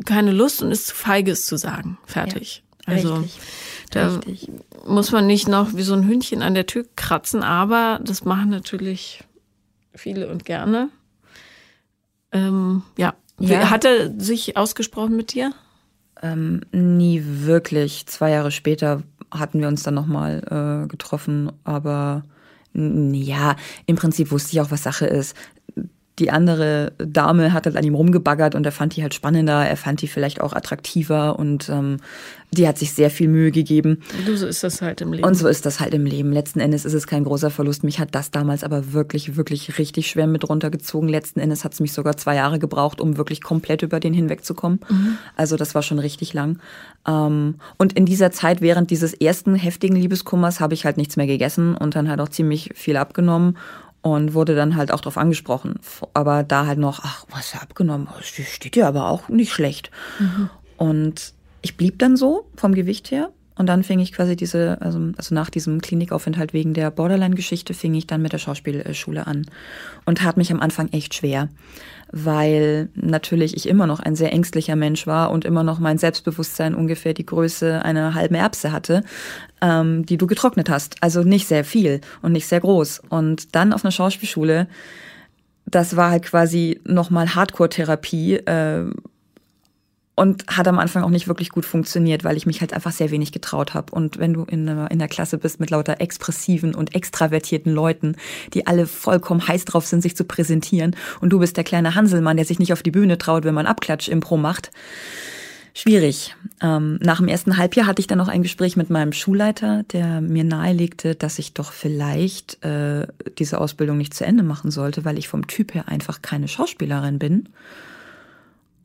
[0.04, 1.98] keine Lust und ist zu feige, es zu sagen.
[2.06, 2.62] Fertig.
[2.86, 3.40] Ja, also richtig.
[3.90, 4.50] da Richtig.
[4.86, 8.50] muss man nicht noch wie so ein Hündchen an der Tür kratzen, aber das machen
[8.50, 9.24] natürlich
[9.92, 10.90] viele und gerne.
[12.30, 13.14] Ähm, ja.
[13.38, 13.70] Ja.
[13.70, 15.52] Hat er sich ausgesprochen mit dir?
[16.22, 18.06] Ähm, nie wirklich.
[18.06, 22.24] Zwei Jahre später hatten wir uns dann nochmal äh, getroffen, aber
[22.74, 25.36] ja, im Prinzip wusste ich auch, was Sache ist.
[26.18, 29.76] Die andere Dame hat halt an ihm rumgebaggert und er fand die halt spannender, er
[29.76, 31.98] fand die vielleicht auch attraktiver und ähm,
[32.50, 34.00] die hat sich sehr viel Mühe gegeben.
[34.24, 35.26] Du, so ist das halt im Leben.
[35.26, 36.32] Und so ist das halt im Leben.
[36.32, 37.84] Letzten Endes ist es kein großer Verlust.
[37.84, 41.08] Mich hat das damals aber wirklich, wirklich richtig schwer mit runtergezogen.
[41.08, 44.80] Letzten Endes hat es mich sogar zwei Jahre gebraucht, um wirklich komplett über den hinwegzukommen.
[45.36, 46.58] Also das war schon richtig lang.
[47.06, 51.26] Ähm, und in dieser Zeit, während dieses ersten heftigen Liebeskummers, habe ich halt nichts mehr
[51.26, 53.56] gegessen und dann halt auch ziemlich viel abgenommen
[54.02, 55.80] und wurde dann halt auch drauf angesprochen.
[56.14, 58.08] Aber da halt noch, ach, was für abgenommen?
[58.16, 59.90] Das steht ja aber auch nicht schlecht.
[60.76, 63.30] Und ich blieb dann so vom Gewicht her.
[63.56, 67.92] Und dann fing ich quasi diese, also, also nach diesem Klinikaufenthalt wegen der Borderline-Geschichte, fing
[67.94, 69.46] ich dann mit der Schauspielschule an.
[70.04, 71.48] Und tat mich am Anfang echt schwer,
[72.10, 76.74] weil natürlich ich immer noch ein sehr ängstlicher Mensch war und immer noch mein Selbstbewusstsein
[76.74, 79.02] ungefähr die Größe einer halben Erbse hatte,
[79.60, 80.96] ähm, die du getrocknet hast.
[81.02, 83.02] Also nicht sehr viel und nicht sehr groß.
[83.10, 84.68] Und dann auf einer Schauspielschule,
[85.66, 88.36] das war halt quasi nochmal Hardcore-Therapie.
[88.36, 88.86] Äh,
[90.18, 93.12] und hat am Anfang auch nicht wirklich gut funktioniert, weil ich mich halt einfach sehr
[93.12, 93.92] wenig getraut habe.
[93.94, 98.16] Und wenn du in einer, in der Klasse bist mit lauter expressiven und extravertierten Leuten,
[98.52, 102.36] die alle vollkommen heiß drauf sind, sich zu präsentieren, und du bist der kleine Hanselmann,
[102.36, 104.72] der sich nicht auf die Bühne traut, wenn man Abklatsch-Impro macht,
[105.72, 106.34] schwierig.
[106.60, 110.20] Ähm, nach dem ersten Halbjahr hatte ich dann noch ein Gespräch mit meinem Schulleiter, der
[110.20, 113.06] mir nahelegte, dass ich doch vielleicht äh,
[113.38, 117.20] diese Ausbildung nicht zu Ende machen sollte, weil ich vom Typ her einfach keine Schauspielerin
[117.20, 117.48] bin.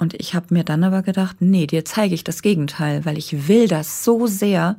[0.03, 3.47] Und ich habe mir dann aber gedacht, nee, dir zeige ich das Gegenteil, weil ich
[3.47, 4.75] will das so sehr.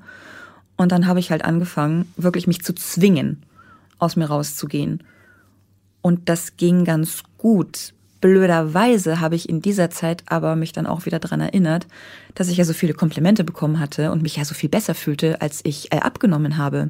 [0.76, 3.42] Und dann habe ich halt angefangen, wirklich mich zu zwingen,
[3.98, 5.02] aus mir rauszugehen.
[6.02, 7.94] Und das ging ganz gut.
[8.24, 11.86] Blöderweise habe ich in dieser Zeit aber mich dann auch wieder dran erinnert,
[12.34, 15.42] dass ich ja so viele Komplimente bekommen hatte und mich ja so viel besser fühlte,
[15.42, 16.88] als ich äh, abgenommen habe.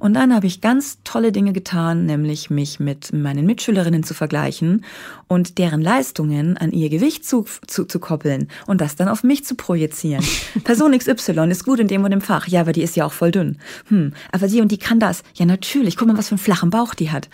[0.00, 4.84] Und dann habe ich ganz tolle Dinge getan, nämlich mich mit meinen Mitschülerinnen zu vergleichen
[5.28, 9.46] und deren Leistungen an ihr Gewicht zu, zu, zu koppeln und das dann auf mich
[9.46, 10.26] zu projizieren.
[10.64, 12.48] Person XY ist gut in dem und dem Fach.
[12.48, 13.56] Ja, aber die ist ja auch voll dünn.
[13.88, 15.22] Hm, aber die und die kann das.
[15.36, 15.96] Ja, natürlich.
[15.96, 17.30] Guck mal, was für einen flachen Bauch die hat.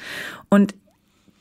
[0.48, 0.74] Und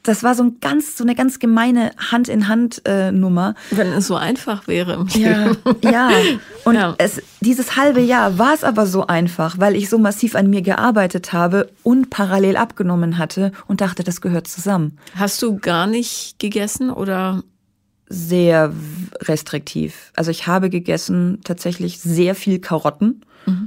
[0.04, 3.56] das war so ein ganz, so eine ganz gemeine Hand-in-Hand-Nummer.
[3.72, 5.58] Wenn es so einfach wäre im Ja, Leben.
[5.84, 6.10] ja.
[6.66, 6.96] Und Ja.
[6.98, 10.62] Es, dieses halbe Jahr war es aber so einfach, weil ich so massiv an mir
[10.62, 14.98] gearbeitet habe und parallel abgenommen hatte und dachte, das gehört zusammen.
[15.16, 17.44] Hast du gar nicht gegessen oder
[18.12, 18.74] Sehr
[19.22, 20.12] restriktiv.
[20.16, 23.22] Also ich habe gegessen tatsächlich sehr viel Karotten.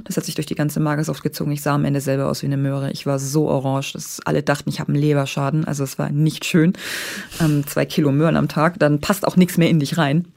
[0.05, 1.51] Das hat sich durch die ganze Magersucht gezogen.
[1.51, 2.91] Ich sah am Ende selber aus wie eine Möhre.
[2.91, 5.65] Ich war so orange, dass alle dachten, ich habe einen Leberschaden.
[5.65, 6.73] Also es war nicht schön.
[7.41, 10.27] Ähm, zwei Kilo Möhren am Tag, dann passt auch nichts mehr in dich rein.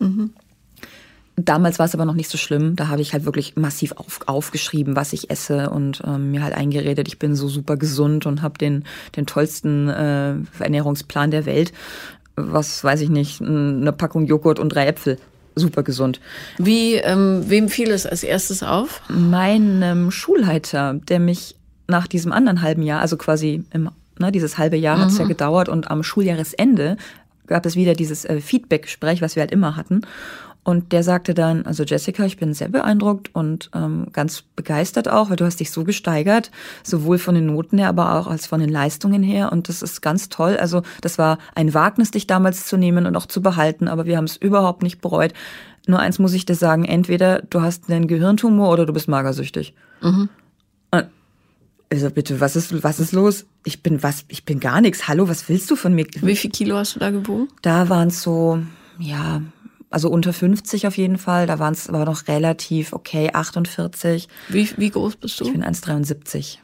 [1.37, 2.75] Damals war es aber noch nicht so schlimm.
[2.75, 6.55] Da habe ich halt wirklich massiv auf, aufgeschrieben, was ich esse und ähm, mir halt
[6.55, 11.73] eingeredet, ich bin so super gesund und habe den, den tollsten äh, Ernährungsplan der Welt.
[12.38, 15.18] Was weiß ich nicht, eine Packung Joghurt und drei Äpfel.
[15.57, 16.20] Super gesund.
[16.59, 19.03] wie, ähm, wem fiel es als erstes auf?
[19.09, 21.57] Meinem Schulleiter, der mich
[21.88, 25.27] nach diesem anderen halben Jahr, also quasi im, ne, dieses halbe Jahr hat es ja
[25.27, 26.96] gedauert und am Schuljahresende
[27.48, 30.03] gab es wieder dieses äh, Feedback-Gespräch, was wir halt immer hatten.
[30.69, 35.31] Und der sagte dann, also Jessica, ich bin sehr beeindruckt und ähm, ganz begeistert auch,
[35.31, 36.51] weil du hast dich so gesteigert,
[36.83, 39.51] sowohl von den Noten her, aber auch als von den Leistungen her.
[39.51, 40.59] Und das ist ganz toll.
[40.59, 44.19] Also das war ein Wagnis, dich damals zu nehmen und auch zu behalten, aber wir
[44.19, 45.33] haben es überhaupt nicht bereut.
[45.87, 49.73] Nur eins muss ich dir sagen, entweder du hast einen Gehirntumor oder du bist magersüchtig.
[50.91, 51.07] Und
[51.89, 53.47] Also bitte, was ist, was ist los?
[53.65, 55.09] Ich bin was, ich bin gar nichts.
[55.09, 56.07] Hallo, was willst du von mir?
[56.21, 57.49] Wie viel Kilo hast du da gewogen?
[57.63, 58.59] Da waren es so,
[58.99, 59.41] ja,
[59.90, 61.46] also unter 50 auf jeden Fall.
[61.46, 64.29] Da waren es aber noch relativ okay, 48.
[64.48, 65.44] Wie, wie groß bist du?
[65.44, 66.59] Ich bin 1,73.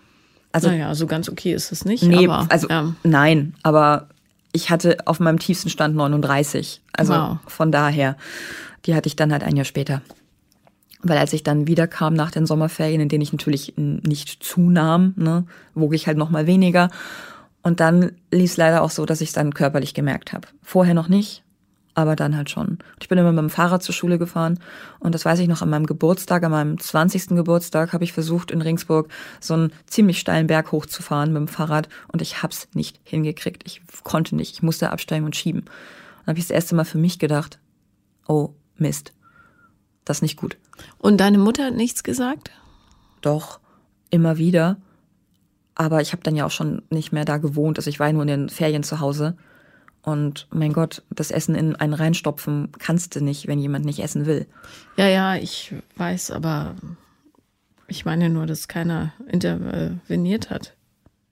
[0.52, 2.04] Also, naja, so ganz okay ist es nicht.
[2.04, 2.94] Nee, aber, also ja.
[3.02, 4.08] nein, aber
[4.52, 6.80] ich hatte auf meinem tiefsten Stand 39.
[6.92, 7.38] Also Wow.
[7.46, 8.16] von daher,
[8.86, 10.02] die hatte ich dann halt ein Jahr später.
[11.02, 15.44] Weil als ich dann wiederkam nach den Sommerferien, in denen ich natürlich nicht zunahm, ne,
[15.74, 16.88] wog ich halt noch mal weniger.
[17.62, 20.48] Und dann lief es leider auch so, dass ich es dann körperlich gemerkt habe.
[20.62, 21.42] Vorher noch nicht,
[21.94, 22.78] aber dann halt schon.
[23.00, 24.58] Ich bin immer mit dem Fahrrad zur Schule gefahren
[24.98, 27.28] und das weiß ich noch an meinem Geburtstag, an meinem 20.
[27.28, 29.08] Geburtstag habe ich versucht in Ringsburg
[29.40, 33.62] so einen ziemlich steilen Berg hochzufahren mit dem Fahrrad und ich hab's nicht hingekriegt.
[33.66, 35.64] Ich konnte nicht, ich musste absteigen und schieben.
[35.64, 37.58] Dann habe ich das erste Mal für mich gedacht,
[38.26, 39.12] oh Mist,
[40.04, 40.56] das ist nicht gut.
[40.98, 42.50] Und deine Mutter hat nichts gesagt?
[43.20, 43.60] Doch,
[44.10, 44.76] immer wieder.
[45.74, 47.78] Aber ich habe dann ja auch schon nicht mehr da gewohnt.
[47.78, 49.36] Also ich war ja nur in den Ferien zu Hause.
[50.04, 54.26] Und mein Gott, das Essen in einen reinstopfen kannst du nicht, wenn jemand nicht essen
[54.26, 54.46] will.
[54.98, 56.74] Ja, ja, ich weiß, aber
[57.88, 60.74] ich meine nur, dass keiner interveniert hat.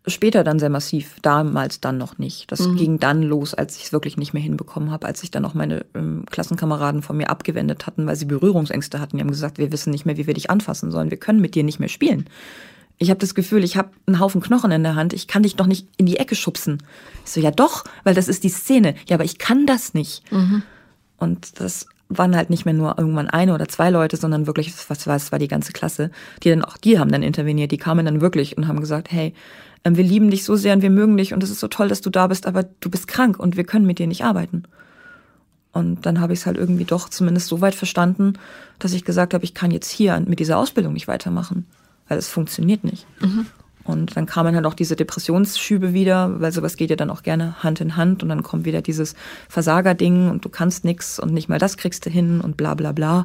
[0.07, 2.51] Später dann sehr massiv, damals dann noch nicht.
[2.51, 5.45] Das ging dann los, als ich es wirklich nicht mehr hinbekommen habe, als sich dann
[5.45, 9.17] auch meine ähm, Klassenkameraden von mir abgewendet hatten, weil sie Berührungsängste hatten.
[9.17, 11.11] Die haben gesagt, wir wissen nicht mehr, wie wir dich anfassen sollen.
[11.11, 12.25] Wir können mit dir nicht mehr spielen.
[13.03, 15.13] Ich habe das Gefühl, ich habe einen Haufen Knochen in der Hand.
[15.13, 16.79] Ich kann dich doch nicht in die Ecke schubsen.
[17.25, 18.95] Ich so, ja doch, weil das ist die Szene.
[19.09, 20.23] Ja, aber ich kann das nicht.
[21.17, 25.07] Und das waren halt nicht mehr nur irgendwann eine oder zwei Leute, sondern wirklich, was
[25.09, 26.13] war es, war die ganze Klasse,
[26.45, 29.35] die dann auch, die haben dann interveniert, die kamen dann wirklich und haben gesagt, hey,
[29.83, 31.89] ähm, wir lieben dich so sehr und wir mögen dich und es ist so toll,
[31.89, 34.63] dass du da bist, aber du bist krank und wir können mit dir nicht arbeiten.
[35.73, 38.35] Und dann habe ich es halt irgendwie doch zumindest so weit verstanden,
[38.79, 41.67] dass ich gesagt habe, ich kann jetzt hier mit dieser Ausbildung nicht weitermachen,
[42.09, 43.07] weil es funktioniert nicht.
[43.85, 47.63] Und dann kamen halt auch diese Depressionsschübe wieder, weil sowas geht ja dann auch gerne
[47.63, 49.15] Hand in Hand und dann kommt wieder dieses
[49.49, 52.93] Versagerding und du kannst nix und nicht mal das kriegst du hin und bla bla
[52.93, 53.25] bla.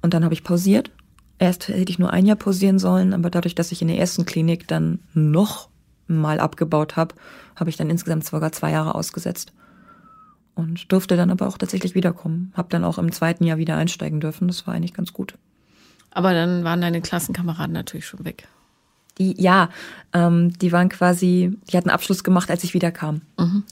[0.00, 0.90] Und dann habe ich pausiert.
[1.38, 4.24] Erst hätte ich nur ein Jahr pausieren sollen, aber dadurch, dass ich in der ersten
[4.24, 5.68] Klinik dann noch
[6.06, 7.14] mal abgebaut habe,
[7.56, 9.52] habe ich dann insgesamt sogar zwei Jahre ausgesetzt.
[10.54, 12.52] Und durfte dann aber auch tatsächlich wiederkommen.
[12.54, 14.46] Habe dann auch im zweiten Jahr wieder einsteigen dürfen.
[14.46, 15.36] Das war eigentlich ganz gut.
[16.14, 18.48] Aber dann waren deine Klassenkameraden natürlich schon weg.
[19.18, 19.68] Die, ja,
[20.12, 23.20] ähm, die waren quasi, die hatten Abschluss gemacht, als ich wiederkam.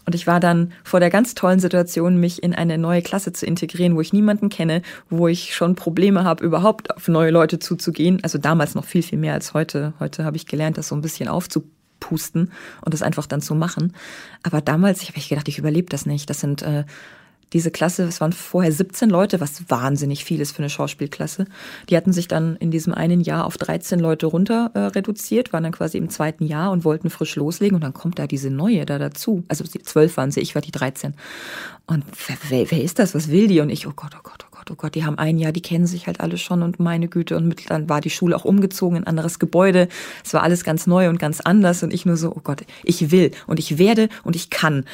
[0.07, 3.44] Und ich war dann vor der ganz tollen Situation, mich in eine neue Klasse zu
[3.44, 8.20] integrieren, wo ich niemanden kenne, wo ich schon Probleme habe, überhaupt auf neue Leute zuzugehen.
[8.22, 9.94] Also damals noch viel, viel mehr als heute.
[9.98, 12.52] Heute habe ich gelernt, das so ein bisschen aufzupusten
[12.83, 13.94] und das einfach dann zu machen.
[14.44, 16.31] Aber damals, ich habe echt gedacht, ich überlebe das nicht.
[16.31, 16.85] Das sind äh,
[17.53, 21.47] diese Klasse, es waren vorher 17 Leute, was wahnsinnig viel ist für eine Schauspielklasse.
[21.88, 25.62] Die hatten sich dann in diesem einen Jahr auf 13 Leute runter äh, reduziert, waren
[25.62, 27.75] dann quasi im zweiten Jahr und wollten frisch loslegen.
[27.75, 29.45] Und dann kommt da diese neue da dazu.
[29.49, 31.15] Also 12 waren sie, ich war die 13.
[31.87, 33.15] Und wer, wer, wer ist das?
[33.15, 33.61] Was will die?
[33.61, 35.62] Und ich, oh Gott, oh Gott, oh Gott, oh Gott, die haben ein Jahr, die
[35.62, 37.37] kennen sich halt alle schon und meine Güte.
[37.37, 39.88] Und mit, dann war die Schule auch umgezogen in ein anderes Gebäude.
[40.25, 41.83] Es war alles ganz neu und ganz anders.
[41.83, 44.85] Und ich nur so, oh Gott, ich will und ich werde und ich kann.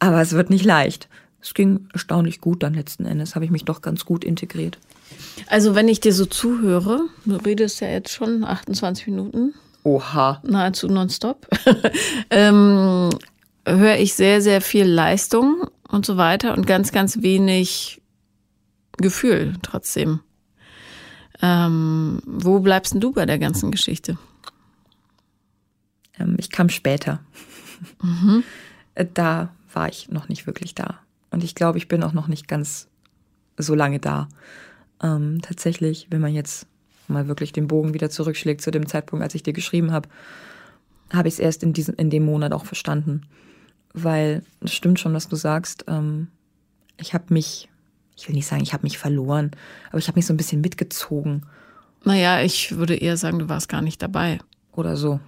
[0.00, 1.08] Aber es wird nicht leicht.
[1.42, 4.78] Es ging erstaunlich gut dann letzten Endes, habe ich mich doch ganz gut integriert.
[5.46, 10.40] Also wenn ich dir so zuhöre, du redest ja jetzt schon 28 Minuten, Oha.
[10.44, 11.48] nahezu nonstop,
[12.30, 13.10] ähm,
[13.66, 18.00] höre ich sehr, sehr viel Leistung und so weiter und ganz, ganz wenig
[18.98, 20.20] Gefühl trotzdem.
[21.42, 24.18] Ähm, wo bleibst denn du bei der ganzen Geschichte?
[26.18, 27.20] Ähm, ich kam später.
[28.94, 30.98] Äh, Da war ich noch nicht wirklich da.
[31.30, 32.88] Und ich glaube, ich bin auch noch nicht ganz
[33.56, 34.28] so lange da.
[35.02, 36.66] Ähm, tatsächlich, wenn man jetzt
[37.08, 40.08] mal wirklich den Bogen wieder zurückschlägt zu dem Zeitpunkt, als ich dir geschrieben habe,
[41.12, 43.22] habe ich es erst in, diesem, in dem Monat auch verstanden.
[43.92, 45.84] Weil es stimmt schon, was du sagst.
[45.88, 46.28] Ähm,
[46.98, 47.68] ich habe mich,
[48.16, 49.50] ich will nicht sagen, ich habe mich verloren,
[49.88, 51.42] aber ich habe mich so ein bisschen mitgezogen
[52.04, 54.38] Naja, ich würde eher sagen, du warst gar nicht dabei.
[54.72, 55.20] oder so.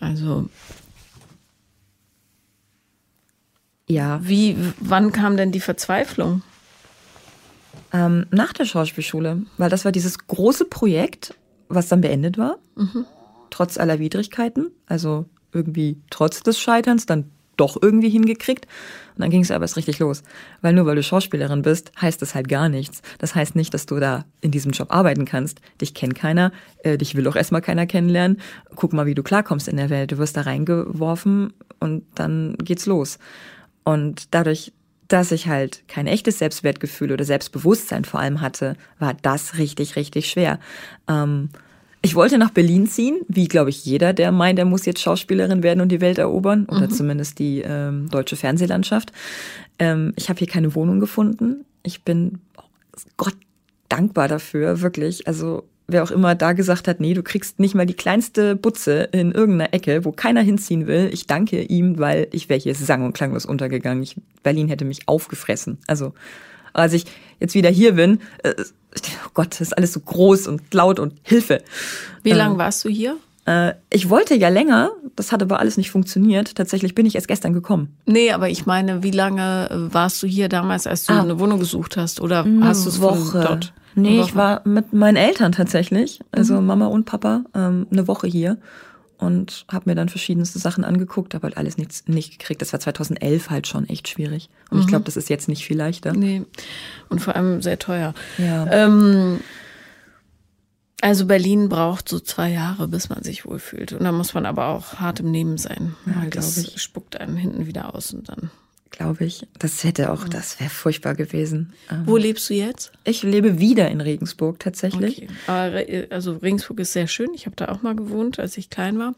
[0.00, 0.48] Also
[3.88, 4.20] Ja.
[4.22, 6.42] wie, wann kam denn die Verzweiflung?
[7.92, 11.34] Ähm, nach der Schauspielschule, weil das war dieses große Projekt,
[11.68, 12.56] was dann beendet war,
[13.50, 18.66] trotz aller Widrigkeiten, also irgendwie trotz des Scheiterns, dann doch irgendwie hingekriegt.
[19.14, 20.22] Und dann ging es aber erst richtig los.
[20.60, 23.00] Weil nur weil du Schauspielerin bist, heißt das halt gar nichts.
[23.18, 25.60] Das heißt nicht, dass du da in diesem Job arbeiten kannst.
[25.80, 26.50] Dich kennt keiner,
[26.82, 28.40] äh, dich will auch erstmal keiner kennenlernen.
[28.74, 30.10] Guck mal, wie du klarkommst in der Welt.
[30.10, 33.18] Du wirst da reingeworfen und dann geht's los.
[33.84, 34.72] Und dadurch,
[35.08, 40.28] dass ich halt kein echtes Selbstwertgefühl oder Selbstbewusstsein vor allem hatte, war das richtig, richtig
[40.28, 40.58] schwer.
[41.08, 41.50] Ähm,
[42.02, 45.62] Ich wollte nach Berlin ziehen, wie glaube ich jeder, der meint, er muss jetzt Schauspielerin
[45.62, 46.90] werden und die Welt erobern oder mhm.
[46.90, 49.10] zumindest die ähm, deutsche Fernsehlandschaft.
[49.78, 51.64] Ähm, ich habe hier keine Wohnung gefunden.
[51.82, 52.40] Ich bin
[53.16, 53.36] Gott
[53.88, 55.26] dankbar dafür, wirklich.
[55.26, 59.08] Also wer auch immer da gesagt hat, nee, du kriegst nicht mal die kleinste Butze
[59.12, 61.10] in irgendeiner Ecke, wo keiner hinziehen will.
[61.12, 64.02] Ich danke ihm, weil ich wäre hier sang- und klanglos untergegangen.
[64.02, 65.78] Ich, Berlin hätte mich aufgefressen.
[65.86, 66.14] Also
[66.72, 67.04] als ich
[67.38, 71.14] jetzt wieder hier bin, äh, oh Gott, das ist alles so groß und laut und
[71.22, 71.62] Hilfe.
[72.22, 73.16] Wie ähm, lange warst du hier?
[73.46, 76.54] Äh, ich wollte ja länger, das hat aber alles nicht funktioniert.
[76.54, 77.96] Tatsächlich bin ich erst gestern gekommen.
[78.06, 81.58] Nee, aber ich meine, wie lange warst du hier damals, als du ah, eine Wohnung
[81.58, 82.20] gesucht hast?
[82.20, 83.72] Oder hast du es von dort?
[83.96, 86.66] Nee, ich war mit meinen Eltern tatsächlich, also mhm.
[86.66, 88.58] Mama und Papa, ähm, eine Woche hier
[89.18, 92.60] und habe mir dann verschiedenste Sachen angeguckt, habe halt alles nicht, nicht gekriegt.
[92.60, 94.50] Das war 2011 halt schon echt schwierig.
[94.70, 94.82] Und mhm.
[94.82, 96.12] ich glaube, das ist jetzt nicht viel leichter.
[96.12, 96.44] Nee,
[97.08, 98.14] und vor allem sehr teuer.
[98.38, 98.66] Ja.
[98.70, 99.40] Ähm,
[101.04, 103.92] also Berlin braucht so zwei Jahre, bis man sich wohlfühlt.
[103.92, 106.80] Und da muss man aber auch hart im Nehmen sein, ja, das ich.
[106.80, 108.50] spuckt einen hinten wieder aus und dann
[108.90, 109.46] glaube ich.
[109.58, 111.74] Das hätte auch, das wäre furchtbar gewesen.
[112.06, 112.90] Wo lebst du jetzt?
[113.04, 115.28] Ich lebe wieder in Regensburg tatsächlich.
[115.46, 116.06] Okay.
[116.08, 117.34] Also Regensburg ist sehr schön.
[117.34, 119.14] Ich habe da auch mal gewohnt, als ich klein war.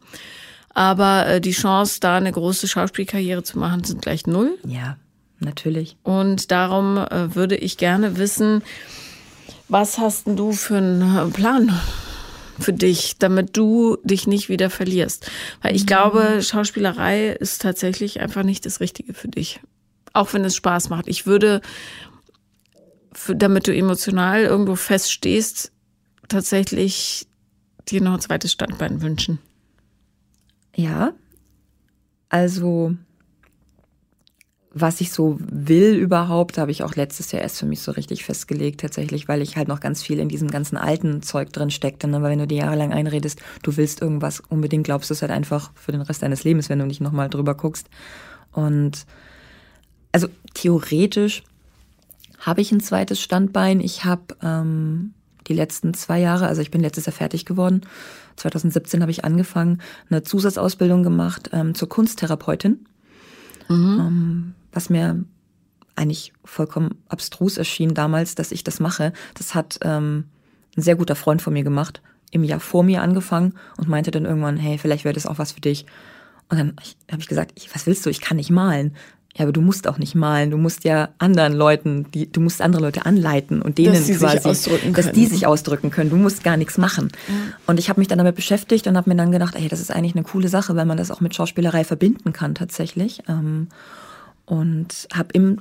[0.70, 4.58] Aber äh, die Chance, da eine große Schauspielkarriere zu machen, sind gleich null.
[4.66, 4.96] Ja,
[5.38, 5.96] natürlich.
[6.02, 8.62] Und darum äh, würde ich gerne wissen,
[9.68, 11.72] was hast denn du für einen Plan
[12.58, 15.30] für dich, damit du dich nicht wieder verlierst.
[15.62, 15.86] Weil ich mhm.
[15.86, 19.60] glaube, Schauspielerei ist tatsächlich einfach nicht das Richtige für dich.
[20.12, 21.08] Auch wenn es Spaß macht.
[21.08, 21.60] Ich würde,
[23.12, 25.72] für, damit du emotional irgendwo feststehst,
[26.28, 27.26] tatsächlich
[27.88, 29.38] dir noch ein zweites Standbein wünschen.
[30.74, 31.12] Ja.
[32.28, 32.94] Also
[34.78, 38.26] was ich so will überhaupt, habe ich auch letztes Jahr erst für mich so richtig
[38.26, 42.06] festgelegt, tatsächlich, weil ich halt noch ganz viel in diesem ganzen alten Zeug drin steckte.
[42.06, 42.20] Ne?
[42.20, 45.70] Weil wenn du dir jahrelang einredest, du willst irgendwas unbedingt, glaubst du es halt einfach
[45.74, 47.88] für den Rest deines Lebens, wenn du nicht nochmal drüber guckst.
[48.52, 49.06] Und
[50.12, 51.42] also theoretisch
[52.38, 53.80] habe ich ein zweites Standbein.
[53.80, 55.14] Ich habe ähm,
[55.46, 57.80] die letzten zwei Jahre, also ich bin letztes Jahr fertig geworden.
[58.36, 62.84] 2017 habe ich angefangen, eine Zusatzausbildung gemacht ähm, zur Kunsttherapeutin.
[63.68, 64.00] Mhm.
[64.00, 65.24] Ähm, was mir
[65.96, 69.12] eigentlich vollkommen abstrus erschien damals, dass ich das mache.
[69.34, 70.24] Das hat ähm,
[70.76, 74.26] ein sehr guter Freund von mir gemacht, im Jahr vor mir angefangen und meinte dann
[74.26, 75.86] irgendwann, hey, vielleicht wäre das auch was für dich.
[76.48, 76.76] Und dann
[77.10, 78.10] habe ich gesagt, was willst du?
[78.10, 78.94] Ich kann nicht malen.
[79.36, 80.50] Ja, aber du musst auch nicht malen.
[80.50, 84.92] Du musst ja anderen Leuten, die, du musst andere Leute anleiten und denen dass quasi,
[84.92, 86.08] dass die sich ausdrücken können.
[86.08, 87.10] Du musst gar nichts machen.
[87.28, 87.34] Ja.
[87.66, 89.90] Und ich habe mich dann damit beschäftigt und habe mir dann gedacht, ey, das ist
[89.90, 93.24] eigentlich eine coole Sache, weil man das auch mit Schauspielerei verbinden kann tatsächlich.
[93.28, 93.68] Ähm,
[94.46, 95.58] und habe im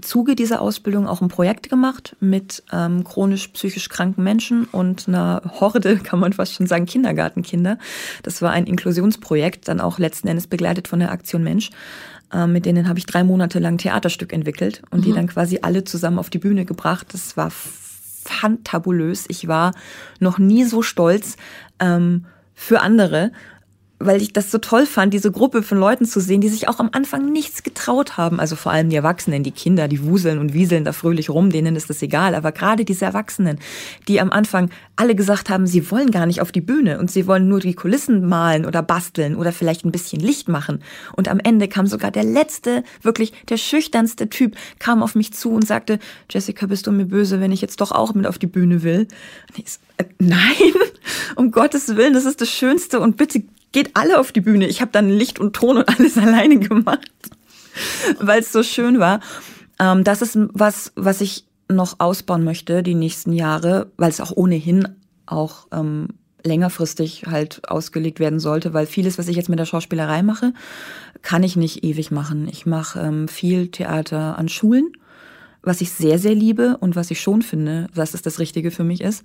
[0.00, 5.42] Zuge dieser Ausbildung auch ein Projekt gemacht mit ähm, chronisch psychisch kranken Menschen und einer
[5.60, 7.78] Horde, kann man fast schon sagen, Kindergartenkinder.
[8.22, 11.70] Das war ein Inklusionsprojekt, dann auch letzten Endes begleitet von der Aktion Mensch.
[12.32, 15.04] Ähm, mit denen habe ich drei Monate lang Theaterstück entwickelt und mhm.
[15.04, 17.08] die dann quasi alle zusammen auf die Bühne gebracht.
[17.12, 19.24] Das war fantabulös.
[19.28, 19.72] Ich war
[20.20, 21.36] noch nie so stolz
[21.80, 23.32] ähm, für andere
[24.00, 26.78] weil ich das so toll fand, diese Gruppe von Leuten zu sehen, die sich auch
[26.78, 28.38] am Anfang nichts getraut haben.
[28.38, 31.74] Also vor allem die Erwachsenen, die Kinder, die wuseln und wieseln da fröhlich rum, denen
[31.74, 32.34] ist das egal.
[32.34, 33.58] Aber gerade diese Erwachsenen,
[34.06, 37.26] die am Anfang alle gesagt haben, sie wollen gar nicht auf die Bühne und sie
[37.26, 40.80] wollen nur die Kulissen malen oder basteln oder vielleicht ein bisschen Licht machen.
[41.16, 45.50] Und am Ende kam sogar der letzte, wirklich der schüchternste Typ, kam auf mich zu
[45.50, 45.98] und sagte,
[46.30, 49.08] Jessica, bist du mir böse, wenn ich jetzt doch auch mit auf die Bühne will?
[49.56, 49.62] So,
[49.96, 50.38] äh, nein,
[51.36, 54.66] um Gottes Willen, das ist das Schönste und bitte geht alle auf die Bühne.
[54.66, 57.10] Ich habe dann Licht und Ton und alles alleine gemacht,
[58.20, 59.20] weil es so schön war.
[59.78, 64.32] Ähm, das ist was, was ich noch ausbauen möchte die nächsten Jahre, weil es auch
[64.34, 64.88] ohnehin
[65.26, 66.08] auch ähm,
[66.42, 70.54] längerfristig halt ausgelegt werden sollte, weil vieles, was ich jetzt mit der Schauspielerei mache,
[71.20, 72.48] kann ich nicht ewig machen.
[72.48, 74.92] Ich mache ähm, viel Theater an Schulen,
[75.62, 78.84] was ich sehr, sehr liebe und was ich schon finde, dass es das Richtige für
[78.84, 79.24] mich ist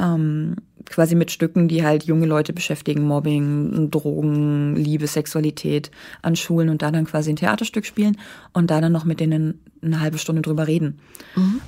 [0.00, 5.90] ähm, quasi mit Stücken, die halt junge Leute beschäftigen, Mobbing, Drogen, Liebe, Sexualität
[6.22, 8.18] an Schulen und da dann quasi ein Theaterstück spielen
[8.52, 11.00] und da dann noch mit denen eine halbe Stunde drüber reden.
[11.34, 11.60] Mhm.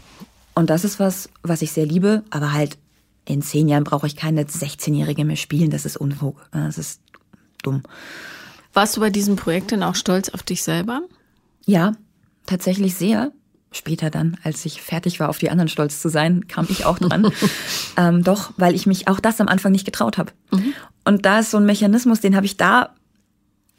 [0.55, 2.79] Und das ist was, was ich sehr liebe, aber halt
[3.27, 7.01] in zehn Jahren brauche ich keine 16-Jährige mehr spielen, das ist Unfug, das ist
[7.63, 7.83] dumm.
[8.73, 11.03] Warst du bei diesem Projekt denn auch stolz auf dich selber?
[11.67, 11.93] Ja,
[12.47, 13.33] tatsächlich sehr
[13.71, 16.99] später dann, als ich fertig war, auf die anderen stolz zu sein, kam ich auch
[16.99, 17.31] dran.
[17.97, 20.33] ähm, doch, weil ich mich auch das am Anfang nicht getraut habe.
[20.51, 20.73] Mhm.
[21.05, 22.95] Und da ist so ein Mechanismus, den habe ich da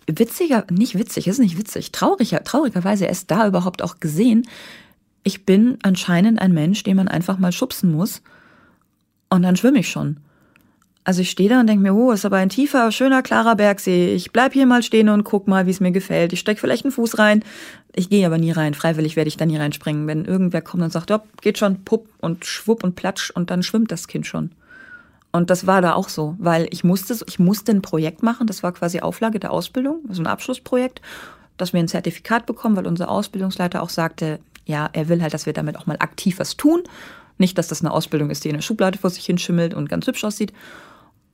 [0.08, 4.48] witziger, nicht witzig, ist nicht witzig, trauriger, traurigerweise erst da überhaupt auch gesehen.
[5.24, 8.22] Ich bin anscheinend ein Mensch, den man einfach mal schubsen muss
[9.30, 10.18] und dann schwimme ich schon.
[11.04, 14.14] Also ich stehe da und denke mir, oh, ist aber ein tiefer, schöner, klarer Bergsee.
[14.14, 16.34] Ich bleib hier mal stehen und guck mal, wie es mir gefällt.
[16.34, 17.44] Ich stecke vielleicht einen Fuß rein.
[17.96, 18.74] Ich gehe aber nie rein.
[18.74, 20.08] Freiwillig werde ich da nie reinspringen.
[20.08, 23.64] Wenn irgendwer kommt und sagt, ja, geht schon, pupp und schwupp und platsch und dann
[23.64, 24.52] schwimmt das Kind schon.
[25.32, 28.48] Und das war da auch so, weil ich musste, ich musste ein Projekt machen.
[28.48, 31.02] Das war quasi Auflage der Ausbildung, so ein Abschlussprojekt,
[31.58, 35.46] dass wir ein Zertifikat bekommen, weil unser Ausbildungsleiter auch sagte, ja, er will halt, dass
[35.46, 36.84] wir damit auch mal aktiv was tun.
[37.38, 40.08] Nicht, dass das eine Ausbildung ist, die in der Schublade vor sich hinschimmelt und ganz
[40.08, 40.52] hübsch aussieht.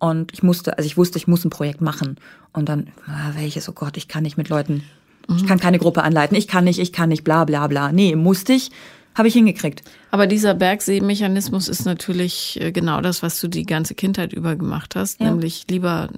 [0.10, 2.18] Und ich musste, also ich wusste, ich muss ein Projekt machen.
[2.54, 4.84] Und dann, ah, welches, oh Gott, ich kann nicht mit Leuten,
[5.28, 5.38] mhm.
[5.38, 7.92] ich kann keine Gruppe anleiten, ich kann nicht, ich kann nicht, bla bla bla.
[7.92, 8.70] Nee, musste ich,
[9.16, 9.82] habe ich hingekriegt.
[10.12, 14.96] Aber dieser Bergsee-Mechanismus ist natürlich äh, genau das, was du die ganze Kindheit über gemacht
[14.96, 15.32] hast, ja.
[15.32, 16.10] nämlich lieber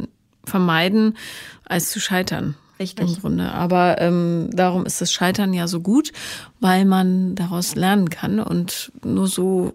[0.43, 1.15] vermeiden,
[1.63, 2.55] als zu scheitern.
[2.79, 3.07] Richtig.
[3.07, 3.53] Im Grunde.
[3.53, 6.11] Aber ähm, darum ist das Scheitern ja so gut,
[6.59, 8.39] weil man daraus lernen kann.
[8.39, 9.73] Und nur so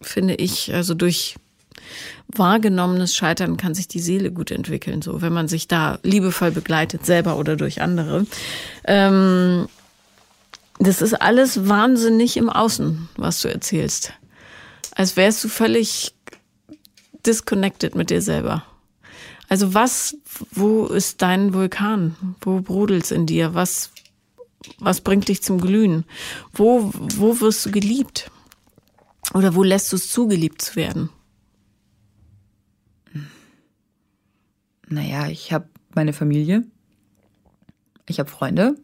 [0.00, 1.36] finde ich, also durch
[2.28, 7.06] wahrgenommenes Scheitern kann sich die Seele gut entwickeln, so wenn man sich da liebevoll begleitet,
[7.06, 8.26] selber oder durch andere.
[8.84, 9.68] Ähm,
[10.78, 14.12] das ist alles wahnsinnig im Außen, was du erzählst.
[14.94, 16.14] Als wärst du völlig
[17.26, 18.64] disconnected mit dir selber.
[19.48, 20.16] Also was,
[20.52, 22.16] wo ist dein Vulkan?
[22.40, 23.54] Wo brodelt's in dir?
[23.54, 23.90] Was,
[24.78, 26.04] was bringt dich zum Glühen?
[26.52, 28.30] Wo, wo wirst du geliebt?
[29.34, 31.10] Oder wo lässt du es zu, zu werden?
[34.90, 36.64] Naja, ich habe meine Familie.
[38.06, 38.74] Ich habe Freunde.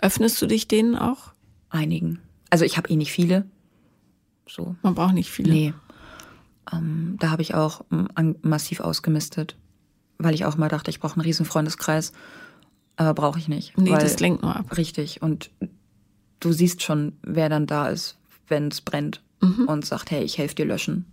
[0.00, 1.32] Öffnest du dich denen auch?
[1.68, 2.20] Einigen.
[2.48, 3.44] Also ich habe eh nicht viele.
[4.48, 4.76] So.
[4.82, 5.52] Man braucht nicht viele.
[5.52, 5.74] Nee.
[6.72, 9.56] Ähm, da habe ich auch ähm, massiv ausgemistet,
[10.18, 12.12] weil ich auch mal dachte, ich brauche einen riesen Freundeskreis.
[12.96, 13.76] Aber brauche ich nicht.
[13.76, 14.76] Nee, weil, das lenkt nur ab.
[14.76, 15.20] Richtig.
[15.20, 15.50] Und
[16.38, 18.16] du siehst schon, wer dann da ist,
[18.46, 19.66] wenn es brennt mhm.
[19.66, 21.06] und sagt, hey, ich helfe dir löschen.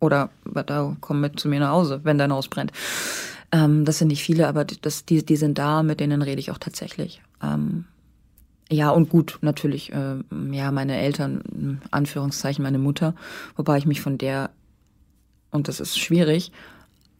[0.00, 0.30] Oder
[0.66, 2.72] da komm mit zu mir nach Hause, wenn dein Haus brennt.
[3.52, 6.50] Ähm, das sind nicht viele, aber das, die, die sind da, mit denen rede ich
[6.50, 7.22] auch tatsächlich.
[7.42, 7.84] Ähm,
[8.70, 10.16] ja, und gut, natürlich, äh,
[10.50, 13.14] ja, meine Eltern, Anführungszeichen, meine Mutter,
[13.54, 14.50] wobei ich mich von der,
[15.50, 16.50] und das ist schwierig,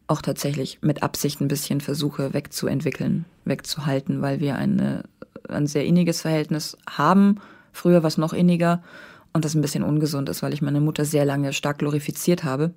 [0.07, 5.03] auch tatsächlich mit Absicht ein bisschen versuche wegzuentwickeln, wegzuhalten, weil wir eine,
[5.47, 7.39] ein sehr inniges Verhältnis haben.
[7.71, 8.83] Früher war es noch inniger
[9.37, 12.73] und das ein bisschen ungesund ist, weil ich meine Mutter sehr lange stark glorifiziert habe.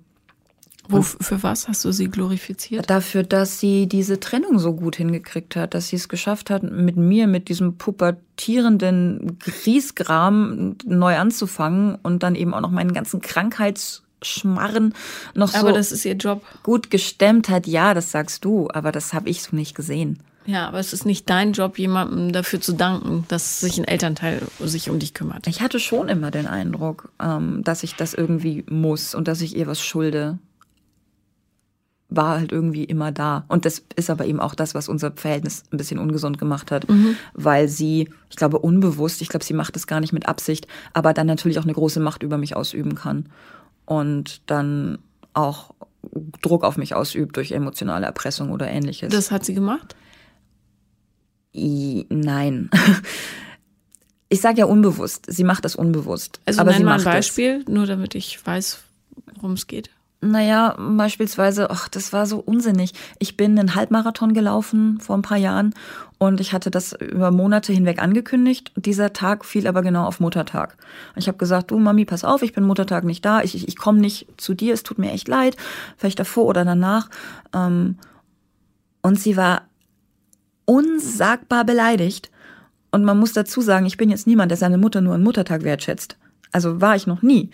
[0.88, 2.90] Wo, für was hast du sie glorifiziert?
[2.90, 6.96] Dafür, dass sie diese Trennung so gut hingekriegt hat, dass sie es geschafft hat, mit
[6.96, 14.94] mir, mit diesem pubertierenden Griesgram neu anzufangen und dann eben auch noch meinen ganzen Krankheitsschmarren
[15.34, 15.66] noch aber so.
[15.68, 16.42] Aber das ist ihr Job.
[16.62, 17.66] Gut gestemmt hat.
[17.66, 20.18] Ja, das sagst du, aber das habe ich so nicht gesehen.
[20.46, 24.42] Ja, aber es ist nicht dein Job, jemandem dafür zu danken, dass sich ein Elternteil
[24.60, 25.46] sich um dich kümmert.
[25.46, 29.56] Ich hatte schon immer den Eindruck, ähm, dass ich das irgendwie muss und dass ich
[29.56, 30.38] ihr was schulde.
[32.08, 33.44] War halt irgendwie immer da.
[33.48, 36.88] Und das ist aber eben auch das, was unser Verhältnis ein bisschen ungesund gemacht hat,
[36.88, 37.16] mhm.
[37.34, 41.12] weil sie, ich glaube, unbewusst, ich glaube, sie macht es gar nicht mit Absicht, aber
[41.12, 43.26] dann natürlich auch eine große Macht über mich ausüben kann.
[43.84, 44.98] Und dann
[45.34, 45.74] auch
[46.42, 49.12] Druck auf mich ausübt durch emotionale Erpressung oder ähnliches.
[49.12, 49.94] Das hat sie gemacht?
[51.54, 52.70] I, nein.
[54.32, 55.26] Ich sage ja unbewusst.
[55.26, 56.40] Sie macht das unbewusst.
[56.46, 58.80] Also aber nenn sie mal ein Beispiel, nur damit ich weiß,
[59.34, 59.90] worum es geht.
[60.22, 62.92] Naja, beispielsweise, ach, das war so unsinnig.
[63.18, 65.74] Ich bin einen Halbmarathon gelaufen vor ein paar Jahren
[66.18, 68.70] und ich hatte das über Monate hinweg angekündigt.
[68.76, 70.76] Dieser Tag fiel aber genau auf Muttertag.
[71.16, 73.76] Ich habe gesagt, du Mami, pass auf, ich bin Muttertag nicht da, ich, ich, ich
[73.76, 75.56] komme nicht zu dir, es tut mir echt leid,
[75.96, 77.08] vielleicht davor oder danach.
[77.54, 77.96] Ähm,
[79.02, 79.62] und sie war
[80.70, 82.30] unsagbar beleidigt.
[82.92, 85.64] Und man muss dazu sagen, ich bin jetzt niemand, der seine Mutter nur an Muttertag
[85.64, 86.16] wertschätzt.
[86.52, 87.50] Also war ich noch nie.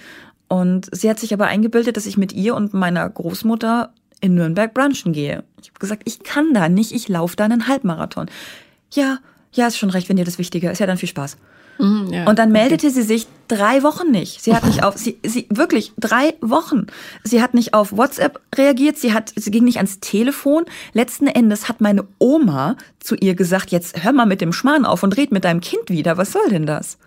[0.48, 3.90] Und sie hat sich aber eingebildet, dass ich mit ihr und meiner Großmutter
[4.20, 5.44] in Nürnberg brunchen gehe.
[5.62, 8.26] Ich habe gesagt, ich kann da nicht, ich laufe da einen Halbmarathon.
[8.92, 9.18] Ja,
[9.52, 10.78] ja, ist schon recht, wenn dir das wichtiger ist.
[10.78, 11.38] Ja, dann viel Spaß.
[11.78, 12.28] Mhm, ja.
[12.28, 12.94] Und dann meldete okay.
[12.94, 14.42] sie sich drei Wochen nicht.
[14.42, 16.86] Sie hat nicht auf, sie, sie, wirklich drei Wochen.
[17.24, 20.64] Sie hat nicht auf WhatsApp reagiert, sie hat, sie ging nicht ans Telefon.
[20.92, 25.02] Letzten Endes hat meine Oma zu ihr gesagt, jetzt hör mal mit dem Schmarrn auf
[25.02, 26.16] und red mit deinem Kind wieder.
[26.16, 26.98] Was soll denn das?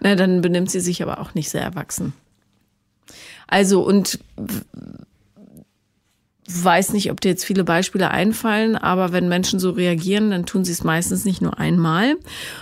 [0.00, 2.12] Na, dann benimmt sie sich aber auch nicht sehr erwachsen.
[3.46, 4.18] Also, und
[6.48, 10.64] weiß nicht, ob dir jetzt viele Beispiele einfallen, aber wenn Menschen so reagieren, dann tun
[10.64, 12.16] sie es meistens nicht nur einmal,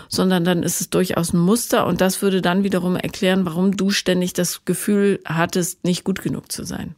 [0.09, 3.91] sondern dann ist es durchaus ein Muster und das würde dann wiederum erklären, warum du
[3.91, 6.95] ständig das Gefühl hattest, nicht gut genug zu sein.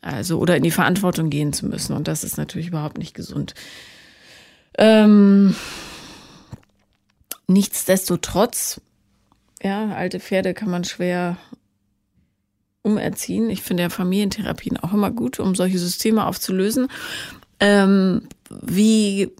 [0.00, 3.54] Also, oder in die Verantwortung gehen zu müssen und das ist natürlich überhaupt nicht gesund.
[4.78, 5.56] Ähm,
[7.48, 8.80] nichtsdestotrotz,
[9.60, 11.36] ja, alte Pferde kann man schwer
[12.88, 13.50] umerziehen.
[13.50, 16.88] Ich finde ja Familientherapien auch immer gut, um solche Systeme aufzulösen.
[17.60, 19.30] Ähm, wie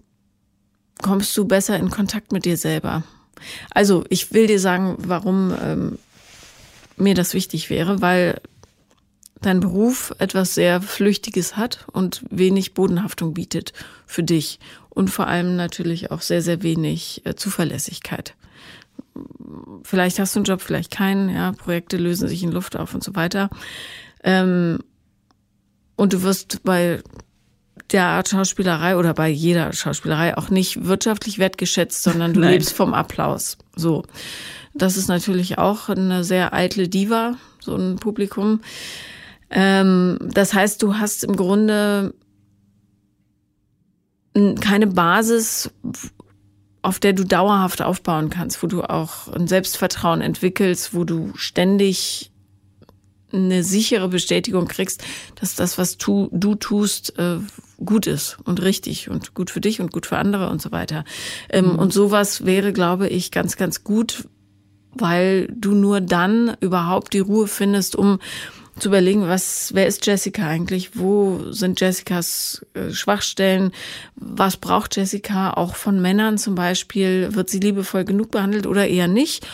[1.01, 3.03] kommst du besser in Kontakt mit dir selber?
[3.71, 5.99] Also ich will dir sagen, warum ähm,
[6.97, 8.41] mir das wichtig wäre, weil
[9.41, 13.73] dein Beruf etwas sehr Flüchtiges hat und wenig Bodenhaftung bietet
[14.05, 18.35] für dich und vor allem natürlich auch sehr, sehr wenig äh, Zuverlässigkeit.
[19.83, 23.03] Vielleicht hast du einen Job, vielleicht keinen, ja, Projekte lösen sich in Luft auf und
[23.03, 23.49] so weiter.
[24.23, 24.79] Ähm,
[25.95, 27.01] und du wirst bei
[27.91, 32.51] der Art Schauspielerei oder bei jeder Schauspielerei auch nicht wirtschaftlich wertgeschätzt, sondern du Nein.
[32.51, 33.57] lebst vom Applaus.
[33.75, 34.03] So.
[34.73, 38.61] Das ist natürlich auch eine sehr eitle Diva, so ein Publikum.
[39.49, 42.13] Ähm, das heißt, du hast im Grunde
[44.61, 45.71] keine Basis,
[46.81, 52.31] auf der du dauerhaft aufbauen kannst, wo du auch ein Selbstvertrauen entwickelst, wo du ständig
[53.31, 55.03] eine sichere Bestätigung kriegst,
[55.35, 57.37] dass das, was tu, du tust, äh,
[57.77, 61.03] gut ist und richtig und gut für dich und gut für andere und so weiter.
[61.49, 61.79] Ähm, mhm.
[61.79, 64.27] Und sowas wäre, glaube ich, ganz, ganz gut,
[64.93, 68.19] weil du nur dann überhaupt die Ruhe findest, um
[68.81, 70.97] zu überlegen, was, wer ist Jessica eigentlich?
[70.97, 73.71] Wo sind Jessicas äh, Schwachstellen?
[74.15, 77.33] Was braucht Jessica auch von Männern zum Beispiel?
[77.33, 79.47] Wird sie liebevoll genug behandelt oder eher nicht?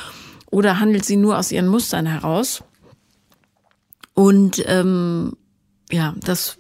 [0.52, 2.64] Oder handelt sie nur aus ihren Mustern heraus?
[4.14, 5.34] Und ähm,
[5.92, 6.58] ja, das,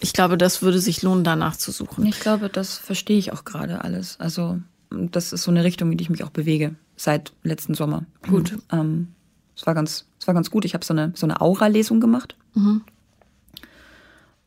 [0.00, 2.04] ich glaube, das würde sich lohnen, danach zu suchen.
[2.06, 4.18] Ich glaube, das verstehe ich auch gerade alles.
[4.18, 8.04] Also das ist so eine Richtung, in die ich mich auch bewege seit letzten Sommer.
[8.28, 8.58] Gut.
[8.72, 9.08] Ähm,
[9.56, 10.64] es war ganz, es war ganz gut.
[10.64, 12.36] Ich habe so eine so eine Aura-Lesung gemacht.
[12.54, 12.82] Mhm.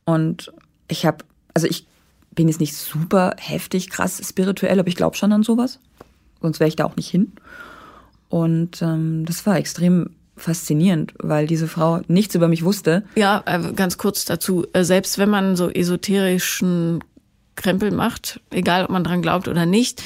[0.05, 0.51] Und
[0.87, 1.87] ich habe, also ich
[2.31, 5.79] bin jetzt nicht super heftig, krass spirituell, aber ich glaube schon an sowas.
[6.41, 7.33] Sonst wäre ich da auch nicht hin.
[8.29, 13.03] Und ähm, das war extrem faszinierend, weil diese Frau nichts über mich wusste.
[13.15, 14.65] Ja, äh, ganz kurz dazu.
[14.73, 17.03] Äh, selbst wenn man so esoterischen
[17.55, 20.01] Krempel macht, egal ob man dran glaubt oder nicht,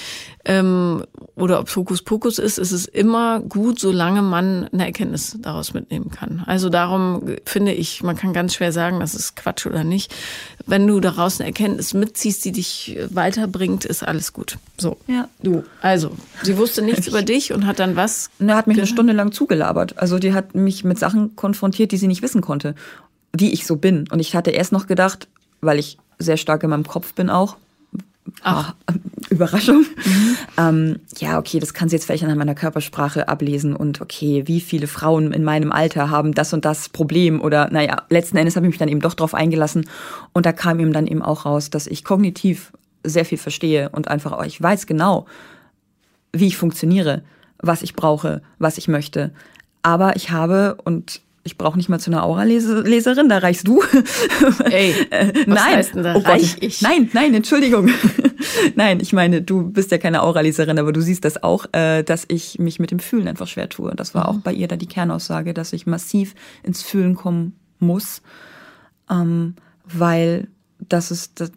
[0.46, 1.04] ähm,
[1.36, 6.12] oder ob es Hokuspokus ist, ist es immer gut, solange man eine Erkenntnis daraus mitnehmen
[6.12, 6.44] kann.
[6.46, 10.14] Also darum finde ich, man kann ganz schwer sagen, das ist Quatsch oder nicht.
[10.66, 14.58] Wenn du daraus eine Erkenntnis mitziehst, die dich weiterbringt, ist alles gut.
[14.78, 14.98] So.
[15.08, 15.28] Ja.
[15.42, 15.64] Du.
[15.82, 16.12] Also,
[16.44, 18.30] sie wusste nichts über dich und hat dann was?
[18.40, 19.98] Er hat mich eine Stunde lang zugelabert.
[19.98, 22.76] Also die hat mich mit Sachen konfrontiert, die sie nicht wissen konnte,
[23.34, 24.08] wie ich so bin.
[24.10, 25.28] Und ich hatte erst noch gedacht,
[25.66, 27.58] weil ich sehr stark in meinem Kopf bin auch,
[28.42, 28.74] Ach.
[28.88, 28.94] Ah,
[29.30, 29.86] Überraschung.
[30.06, 30.38] Mhm.
[30.58, 34.62] Ähm, ja, okay, das kann sie jetzt vielleicht an meiner Körpersprache ablesen und okay, wie
[34.62, 38.66] viele Frauen in meinem Alter haben das und das Problem oder naja, letzten Endes habe
[38.66, 39.88] ich mich dann eben doch drauf eingelassen
[40.34, 42.72] und da kam ihm dann eben auch raus, dass ich kognitiv
[43.04, 45.26] sehr viel verstehe und einfach, auch, ich weiß genau,
[46.32, 47.24] wie ich funktioniere,
[47.60, 49.32] was ich brauche, was ich möchte.
[49.82, 53.84] Aber ich habe, und ich brauche nicht mal zu einer Aura-Leserin, da reichst du.
[54.66, 56.82] Ey, was nein, denn da oh reich ich?
[56.82, 57.88] Nein, nein, Entschuldigung.
[58.76, 62.26] nein, ich meine, du bist ja keine Aura-Leserin, aber du siehst das auch, äh, dass
[62.30, 63.94] ich mich mit dem Fühlen einfach schwer tue.
[63.96, 64.30] Das war mhm.
[64.40, 66.34] auch bei ihr da die Kernaussage, dass ich massiv
[66.64, 68.24] ins Fühlen kommen muss,
[69.12, 69.54] ähm,
[69.86, 70.48] weil
[70.80, 71.52] das ist, das,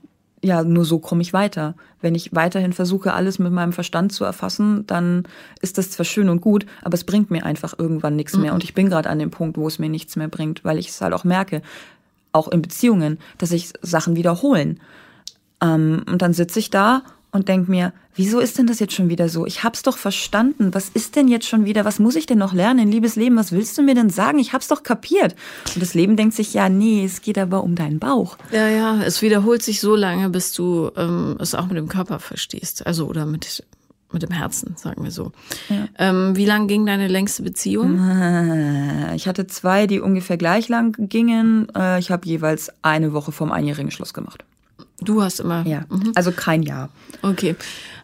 [0.45, 1.77] ja, nur so komme ich weiter.
[2.01, 5.25] Wenn ich weiterhin versuche, alles mit meinem Verstand zu erfassen, dann
[5.61, 8.51] ist das zwar schön und gut, aber es bringt mir einfach irgendwann nichts mehr.
[8.51, 8.57] Mhm.
[8.57, 10.89] Und ich bin gerade an dem Punkt, wo es mir nichts mehr bringt, weil ich
[10.89, 11.63] es halt auch merke,
[12.33, 14.81] auch in Beziehungen, dass sich Sachen wiederholen.
[15.61, 19.11] Ähm, und dann sitze ich da und denke mir, wieso ist denn das jetzt schon
[19.11, 19.45] wieder so?
[19.45, 20.73] Ich hab's doch verstanden.
[20.73, 21.85] Was ist denn jetzt schon wieder?
[21.85, 22.91] Was muss ich denn noch lernen?
[22.91, 24.39] Liebes Leben, was willst du mir denn sagen?
[24.39, 25.35] Ich hab's doch kapiert.
[25.75, 28.39] Und das Leben denkt sich, ja, nee, es geht aber um deinen Bauch.
[28.51, 32.19] Ja, ja, es wiederholt sich so lange, bis du ähm, es auch mit dem Körper
[32.19, 32.87] verstehst.
[32.87, 33.63] Also, oder mit,
[34.11, 35.33] mit dem Herzen, sagen wir so.
[35.69, 35.87] Ja.
[35.99, 38.01] Ähm, wie lang ging deine längste Beziehung?
[39.15, 41.69] Ich hatte zwei, die ungefähr gleich lang gingen.
[41.77, 44.45] Äh, ich habe jeweils eine Woche vom einjährigen Schluss gemacht.
[45.01, 45.67] Du hast immer.
[45.67, 46.13] Ja, mhm.
[46.15, 46.91] also kein Jahr.
[47.23, 47.57] Okay.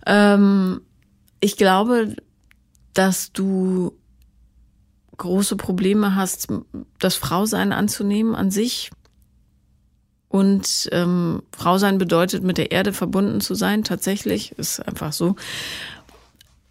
[0.06, 0.80] Ähm,
[1.40, 2.16] ich glaube,
[2.92, 3.92] dass du
[5.16, 6.48] große Probleme hast,
[6.98, 8.90] das Frausein anzunehmen an sich.
[10.28, 15.36] Und ähm, Frausein bedeutet, mit der Erde verbunden zu sein, tatsächlich, ist einfach so.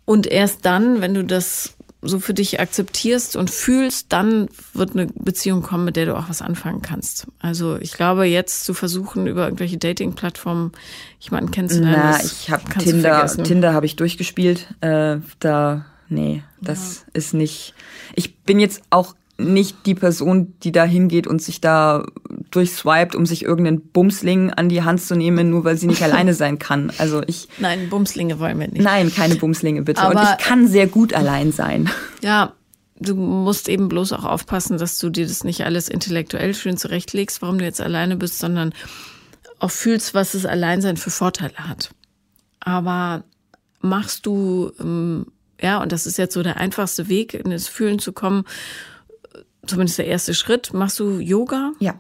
[0.06, 5.08] Und erst dann, wenn du das so für dich akzeptierst und fühlst, dann wird eine
[5.08, 7.28] Beziehung kommen, mit der du auch was anfangen kannst.
[7.40, 10.72] Also ich glaube, jetzt zu versuchen, über irgendwelche Dating-Plattformen
[11.20, 12.18] jemanden kennenzulernen.
[12.18, 14.74] Na, ich habe Tinder, Tinder habe ich durchgespielt.
[14.82, 17.12] Äh, da, nee, das ja.
[17.14, 17.74] ist nicht.
[18.16, 22.06] Ich bin jetzt auch nicht die Person, die da hingeht und sich da
[22.56, 26.34] durchswiped, um sich irgendeinen Bumsling an die Hand zu nehmen, nur weil sie nicht alleine
[26.34, 26.92] sein kann.
[26.98, 27.48] Also ich.
[27.60, 28.82] Nein, Bumslinge wollen wir nicht.
[28.82, 30.02] Nein, keine Bumslinge bitte.
[30.02, 31.90] Aber und ich kann sehr gut allein sein.
[32.22, 32.54] Ja,
[33.00, 37.42] du musst eben bloß auch aufpassen, dass du dir das nicht alles intellektuell schön zurechtlegst,
[37.42, 38.74] warum du jetzt alleine bist, sondern
[39.60, 41.94] auch fühlst, was das Alleinsein für Vorteile hat.
[42.62, 43.26] Aber
[43.82, 45.28] machst du, ähm,
[45.62, 48.46] ja, und das ist jetzt so der einfachste Weg, in das Fühlen zu kommen,
[49.66, 51.74] zumindest der erste Schritt, machst du Yoga?
[51.80, 52.00] Ja.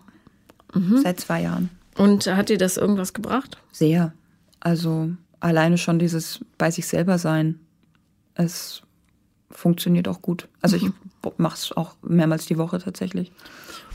[0.73, 0.99] Mhm.
[1.01, 1.69] Seit zwei Jahren.
[1.97, 3.57] Und hat dir das irgendwas gebracht?
[3.71, 4.13] Sehr.
[4.59, 7.59] Also alleine schon dieses bei sich selber sein.
[8.35, 8.81] Es
[9.51, 10.47] funktioniert auch gut.
[10.61, 10.93] Also ich mhm.
[11.37, 13.31] mache es auch mehrmals die Woche tatsächlich.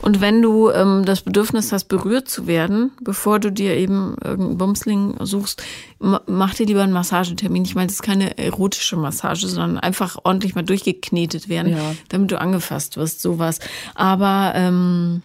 [0.01, 4.57] Und wenn du ähm, das Bedürfnis hast, berührt zu werden, bevor du dir eben irgendeinen
[4.57, 5.61] Bumsling suchst,
[5.99, 7.65] mach dir lieber einen Massagetermin.
[7.65, 11.95] Ich meine, das ist keine erotische Massage, sondern einfach ordentlich mal durchgeknetet werden, ja.
[12.07, 13.59] damit du angefasst wirst, sowas.
[13.93, 15.21] Aber ähm,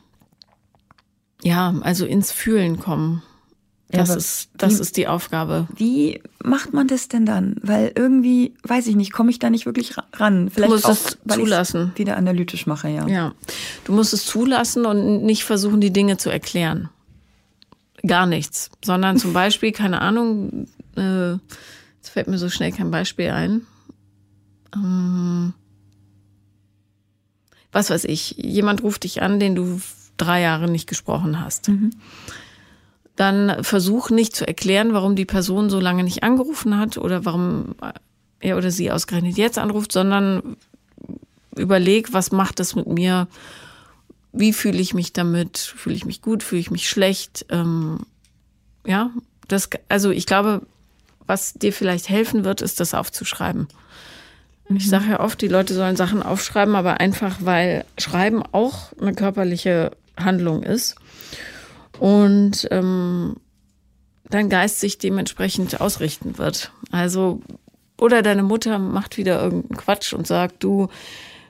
[1.44, 3.22] ja, also ins Fühlen kommen.
[3.90, 5.68] Das, ja, ist, das wie, ist die Aufgabe.
[5.76, 7.56] Wie macht man das denn dann?
[7.62, 10.50] Weil irgendwie, weiß ich nicht, komme ich da nicht wirklich ran.
[10.50, 11.92] Vielleicht du musst auch, es zulassen.
[11.94, 13.06] wieder analytisch mache, ja.
[13.06, 13.34] Ja,
[13.84, 16.88] du musst es zulassen und nicht versuchen, die Dinge zu erklären.
[18.06, 18.70] Gar nichts.
[18.82, 20.66] Sondern zum Beispiel, keine Ahnung,
[20.96, 23.66] äh, jetzt fällt mir so schnell kein Beispiel ein.
[24.74, 25.52] Ähm,
[27.70, 29.80] was weiß ich, jemand ruft dich an, den du
[30.16, 31.68] drei Jahre nicht gesprochen hast.
[31.68, 31.90] Mhm
[33.16, 37.76] dann versuch nicht zu erklären, warum die Person so lange nicht angerufen hat oder warum
[38.40, 40.56] er oder sie ausgerechnet jetzt anruft, sondern
[41.56, 43.28] überleg, was macht das mit mir?
[44.32, 45.58] Wie fühle ich mich damit?
[45.58, 46.42] Fühle ich mich gut?
[46.42, 47.46] Fühle ich mich schlecht?
[47.50, 48.00] Ähm,
[48.84, 49.10] ja,
[49.46, 50.62] das, also ich glaube,
[51.26, 53.68] was dir vielleicht helfen wird, ist das aufzuschreiben.
[54.68, 54.76] Mhm.
[54.76, 59.14] Ich sage ja oft, die Leute sollen Sachen aufschreiben, aber einfach, weil Schreiben auch eine
[59.14, 60.96] körperliche Handlung ist
[61.98, 63.36] und ähm,
[64.30, 66.72] dein Geist sich dementsprechend ausrichten wird.
[66.90, 67.40] Also,
[67.98, 70.88] oder deine Mutter macht wieder irgendeinen Quatsch und sagt, du,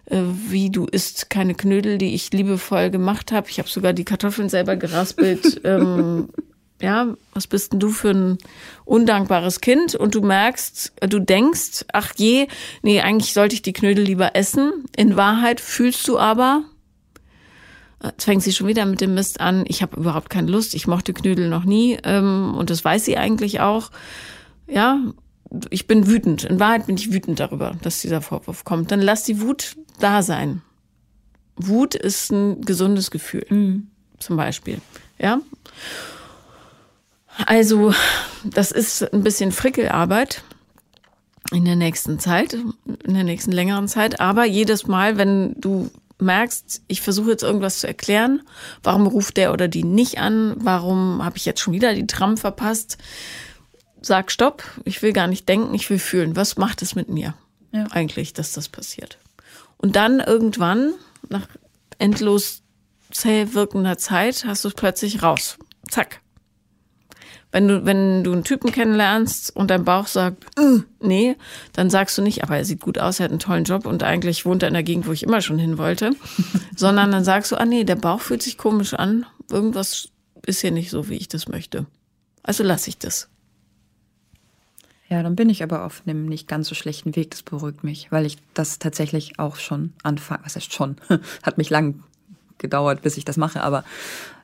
[0.07, 3.49] äh, wie du isst keine Knödel, die ich liebevoll gemacht habe.
[3.49, 5.61] Ich habe sogar die Kartoffeln selber geraspelt.
[5.65, 6.29] ähm,
[6.81, 8.39] ja, was bist denn du für ein
[8.85, 9.95] undankbares Kind?
[9.95, 12.49] Und du merkst, du denkst, ach je,
[12.83, 14.85] nee, eigentlich sollte ich die Knödel lieber essen.
[14.95, 16.65] In Wahrheit fühlst du aber,
[18.05, 19.65] Jetzt fängt sie schon wieder mit dem Mist an.
[19.67, 20.75] Ich habe überhaupt keine Lust.
[20.75, 21.99] Ich mochte Knödel noch nie.
[22.05, 23.91] Ähm, und das weiß sie eigentlich auch.
[24.67, 25.01] Ja,
[25.71, 26.45] ich bin wütend.
[26.45, 28.91] In Wahrheit bin ich wütend darüber, dass dieser Vorwurf kommt.
[28.91, 30.63] Dann lass die Wut da sein.
[31.57, 33.47] Wut ist ein gesundes Gefühl.
[33.49, 33.89] Mhm.
[34.19, 34.81] Zum Beispiel.
[35.19, 35.41] Ja.
[37.47, 37.95] Also,
[38.45, 40.43] das ist ein bisschen Frickelarbeit
[41.53, 42.55] in der nächsten Zeit,
[43.05, 44.21] in der nächsten längeren Zeit.
[44.21, 48.43] Aber jedes Mal, wenn du merkst, ich versuche jetzt irgendwas zu erklären,
[48.83, 52.37] warum ruft der oder die nicht an, warum habe ich jetzt schon wieder die Tram
[52.37, 52.99] verpasst,
[54.01, 56.37] sag Stopp, ich will gar nicht denken, ich will fühlen.
[56.37, 57.35] Was macht es mit mir
[57.73, 57.87] ja.
[57.91, 59.19] eigentlich, dass das passiert?
[59.77, 60.95] Und dann irgendwann,
[61.29, 61.47] nach
[61.99, 62.63] endlos
[63.11, 65.59] zäh wirkender Zeit, hast du es plötzlich raus.
[65.89, 66.21] Zack.
[67.55, 71.37] Wenn du, wenn du einen Typen kennenlernst und dein Bauch sagt, äh, nee,
[71.73, 74.03] dann sagst du nicht, aber er sieht gut aus, er hat einen tollen Job und
[74.03, 76.17] eigentlich wohnt er in der Gegend, wo ich immer schon hin wollte.
[76.77, 79.25] Sondern dann sagst du, ah nee, der Bauch fühlt sich komisch an.
[79.53, 80.09] Irgendwas
[80.45, 81.87] ist hier nicht so, wie ich das möchte.
[82.43, 83.29] Also lasse ich das.
[85.09, 87.31] Ja, dann bin ich aber auf einem nicht ganz so schlechten Weg.
[87.31, 90.41] Das beruhigt mich, weil ich das tatsächlich auch schon anfange.
[90.43, 90.97] Was heißt schon?
[91.45, 92.03] Hat mich lang
[92.59, 93.85] gedauert, bis ich das mache, aber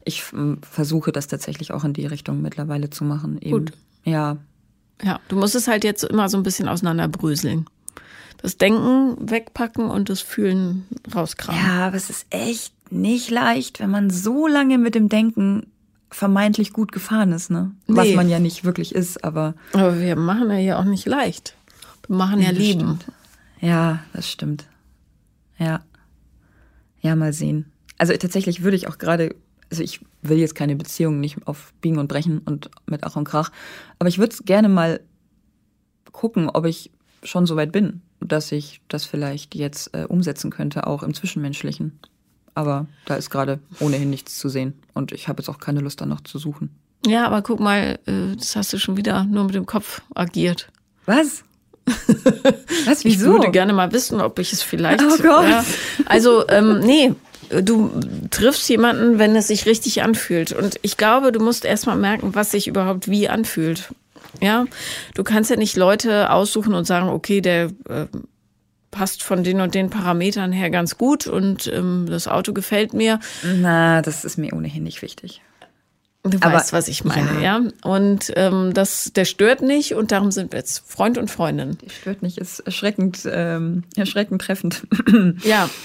[0.05, 3.39] ich ähm, versuche das tatsächlich auch in die Richtung mittlerweile zu machen.
[3.41, 3.51] Eben.
[3.51, 3.73] Gut.
[4.05, 4.39] Ja.
[5.03, 7.67] Ja, du musst es halt jetzt immer so ein bisschen auseinanderbröseln.
[8.43, 11.61] Das Denken wegpacken und das Fühlen rauskramen.
[11.61, 15.67] Ja, aber es ist echt nicht leicht, wenn man so lange mit dem Denken
[16.11, 17.71] vermeintlich gut gefahren ist, ne?
[17.87, 17.97] Nee.
[17.97, 19.55] Was man ja nicht wirklich ist, aber.
[19.73, 21.55] Aber wir machen ja hier auch nicht leicht.
[22.07, 22.81] Wir machen ja, ja Leben.
[22.81, 23.05] Stimmt.
[23.61, 24.67] Ja, das stimmt.
[25.59, 25.81] Ja.
[27.01, 27.71] Ja, mal sehen.
[27.99, 29.35] Also tatsächlich würde ich auch gerade
[29.71, 33.25] also ich will jetzt keine Beziehung nicht auf Biegen und Brechen und mit Ach und
[33.25, 33.51] Krach,
[33.99, 35.01] aber ich würde gerne mal
[36.13, 36.91] gucken, ob ich
[37.23, 41.99] schon so weit bin, dass ich das vielleicht jetzt äh, umsetzen könnte, auch im Zwischenmenschlichen.
[42.55, 46.01] Aber da ist gerade ohnehin nichts zu sehen und ich habe jetzt auch keine Lust
[46.01, 46.71] danach zu suchen.
[47.07, 50.71] Ja, aber guck mal, äh, das hast du schon wieder nur mit dem Kopf agiert.
[51.07, 51.45] Was?
[52.87, 53.09] Was, wieso?
[53.09, 55.03] Ich würde gerne mal wissen, ob ich es vielleicht.
[55.03, 55.49] Oh Gott.
[55.49, 55.65] Ja,
[56.07, 57.15] also, ähm, nee,
[57.51, 57.91] du
[58.31, 60.53] triffst jemanden, wenn es sich richtig anfühlt.
[60.53, 63.93] Und ich glaube, du musst erstmal merken, was sich überhaupt wie anfühlt.
[64.41, 64.67] Ja,
[65.15, 68.07] du kannst ja nicht Leute aussuchen und sagen, okay, der äh,
[68.93, 73.19] passt von den und den Parametern her ganz gut und ähm, das Auto gefällt mir.
[73.43, 75.43] Na, das ist mir ohnehin nicht wichtig.
[76.23, 77.61] Du Aber- weißt, was ich meine, ja.
[77.83, 81.79] Und ähm, das, der stört nicht und darum sind wir jetzt Freund und Freundin.
[81.89, 84.83] Stört nicht, ist erschreckend, ähm, erschreckend treffend.
[85.45, 85.69] Ja.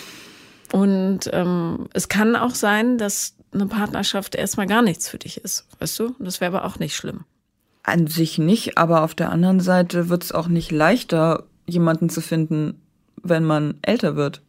[0.76, 5.66] Und ähm, es kann auch sein, dass eine Partnerschaft erstmal gar nichts für dich ist,
[5.80, 6.16] weißt du?
[6.20, 7.24] Das wäre aber auch nicht schlimm.
[7.84, 12.20] An sich nicht, aber auf der anderen Seite wird es auch nicht leichter, jemanden zu
[12.20, 12.82] finden,
[13.24, 14.42] wenn man älter wird.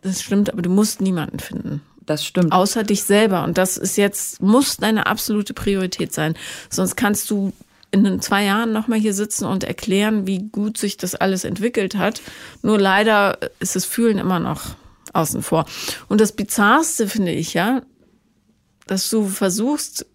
[0.00, 1.82] Das stimmt, aber du musst niemanden finden.
[2.06, 2.52] Das stimmt.
[2.52, 3.44] Außer dich selber.
[3.44, 6.34] Und das ist jetzt, muss deine absolute Priorität sein.
[6.70, 7.52] Sonst kannst du
[7.90, 11.94] in den zwei Jahren nochmal hier sitzen und erklären, wie gut sich das alles entwickelt
[11.94, 12.22] hat.
[12.62, 14.76] Nur leider ist das Fühlen immer noch
[15.14, 15.64] außen vor.
[16.08, 17.82] Und das Bizarrste finde ich ja,
[18.86, 20.06] dass du versuchst,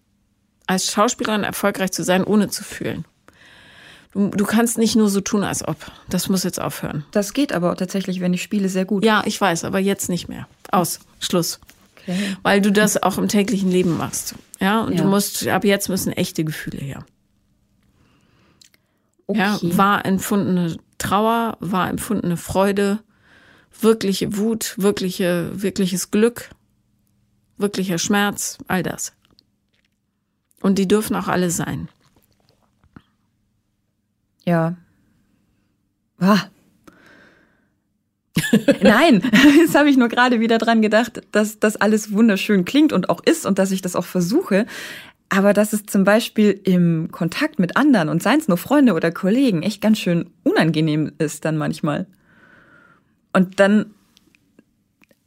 [0.66, 3.04] als Schauspielerin erfolgreich zu sein, ohne zu fühlen.
[4.12, 5.76] Du, du kannst nicht nur so tun, als ob.
[6.08, 7.04] Das muss jetzt aufhören.
[7.12, 9.04] Das geht aber tatsächlich, wenn ich spiele, sehr gut.
[9.04, 10.46] Ja, ich weiß, aber jetzt nicht mehr.
[10.70, 11.00] Aus.
[11.20, 11.60] Schluss.
[12.02, 12.36] Okay.
[12.42, 14.34] Weil du das auch im täglichen Leben machst.
[14.60, 15.02] Ja, und Ja.
[15.02, 17.04] du musst, ab jetzt müssen echte Gefühle her.
[19.32, 19.76] Ja, Okay.
[19.76, 22.98] wahr empfundene Trauer, wahr empfundene Freude,
[23.82, 26.50] wirkliche Wut, wirkliche, wirkliches Glück,
[27.56, 29.12] wirklicher Schmerz, all das.
[30.60, 31.88] Und die dürfen auch alle sein.
[34.44, 34.76] Ja.
[36.18, 36.44] Ah.
[38.82, 39.22] Nein,
[39.58, 43.22] jetzt habe ich nur gerade wieder dran gedacht, dass das alles wunderschön klingt und auch
[43.24, 44.66] ist und dass ich das auch versuche.
[45.28, 49.12] Aber dass es zum Beispiel im Kontakt mit anderen und seien es nur Freunde oder
[49.12, 52.06] Kollegen echt ganz schön unangenehm ist dann manchmal.
[53.32, 53.94] Und dann,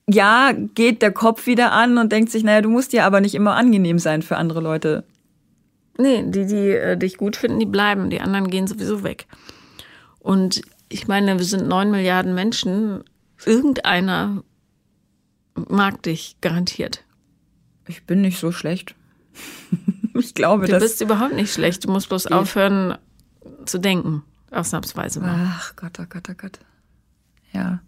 [0.09, 3.35] ja, geht der Kopf wieder an und denkt sich, naja, du musst ja aber nicht
[3.35, 5.03] immer angenehm sein für andere Leute.
[5.97, 8.09] Nee, die, die äh, dich gut finden, die bleiben.
[8.09, 9.27] Die anderen gehen sowieso weg.
[10.19, 13.03] Und ich meine, wir sind neun Milliarden Menschen.
[13.45, 14.43] Irgendeiner
[15.55, 17.03] mag dich garantiert.
[17.87, 18.95] Ich bin nicht so schlecht.
[20.13, 21.85] ich glaube, Du bist überhaupt nicht schlecht.
[21.85, 22.97] Du musst bloß aufhören
[23.65, 24.23] zu denken.
[24.51, 25.53] Ausnahmsweise mal.
[25.57, 26.59] Ach Gott, oh Gott, oh Gott.
[27.51, 27.81] Ja.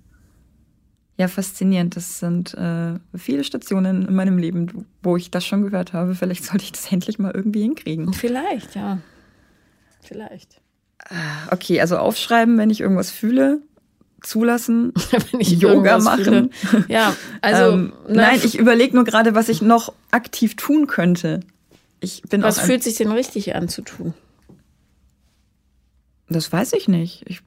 [1.18, 1.95] Ja, faszinierend.
[1.95, 6.13] Das sind äh, viele Stationen in meinem Leben, wo ich das schon gehört habe.
[6.13, 8.13] Vielleicht sollte ich das endlich mal irgendwie hinkriegen.
[8.13, 8.99] Vielleicht, ja.
[10.01, 10.61] Vielleicht.
[11.51, 13.61] Okay, also aufschreiben, wenn ich irgendwas fühle,
[14.22, 14.91] zulassen,
[15.32, 16.51] Wenn ich Yoga machen.
[16.51, 16.86] fühle.
[16.88, 17.74] Ja, also.
[17.74, 21.41] ähm, nein, ich überlege nur gerade, was ich noch aktiv tun könnte.
[21.99, 24.13] Ich bin Was fühlt sich denn richtig an zu tun?
[26.30, 27.24] Das weiß ich nicht.
[27.28, 27.41] Ich,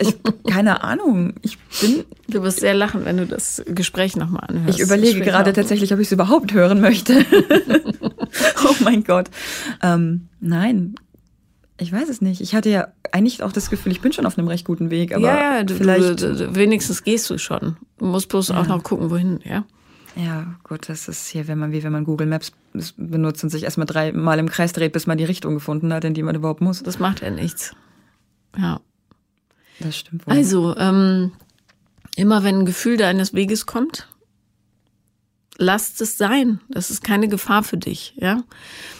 [0.00, 0.16] ich
[0.46, 1.34] keine Ahnung.
[1.42, 4.78] Ich bin Du wirst sehr lachen, wenn du das Gespräch nochmal anhörst.
[4.78, 7.14] Ich überlege Schwer gerade tatsächlich, ob ich es überhaupt hören möchte.
[8.64, 9.30] oh mein Gott.
[9.82, 10.94] Ähm, nein,
[11.78, 12.40] ich weiß es nicht.
[12.40, 15.14] Ich hatte ja eigentlich auch das Gefühl, ich bin schon auf einem recht guten Weg,
[15.14, 16.22] aber ja, ja, du, vielleicht.
[16.22, 17.76] du, du, wenigstens gehst du schon.
[17.98, 19.64] Du musst bloß auch noch gucken, wohin, ja.
[20.16, 22.52] Ja, gut, das ist hier, wenn man wie wenn man Google Maps
[22.96, 26.14] benutzt und sich erstmal dreimal im Kreis dreht, bis man die Richtung gefunden hat, in
[26.14, 26.82] die man überhaupt muss.
[26.82, 27.76] Das macht ja nichts.
[28.56, 28.80] Ja.
[29.80, 30.34] Das stimmt wohl.
[30.34, 31.32] Also, ähm,
[32.16, 34.08] immer wenn ein Gefühl deines Weges kommt,
[35.58, 36.60] lasst es sein.
[36.68, 38.42] Das ist keine Gefahr für dich, ja.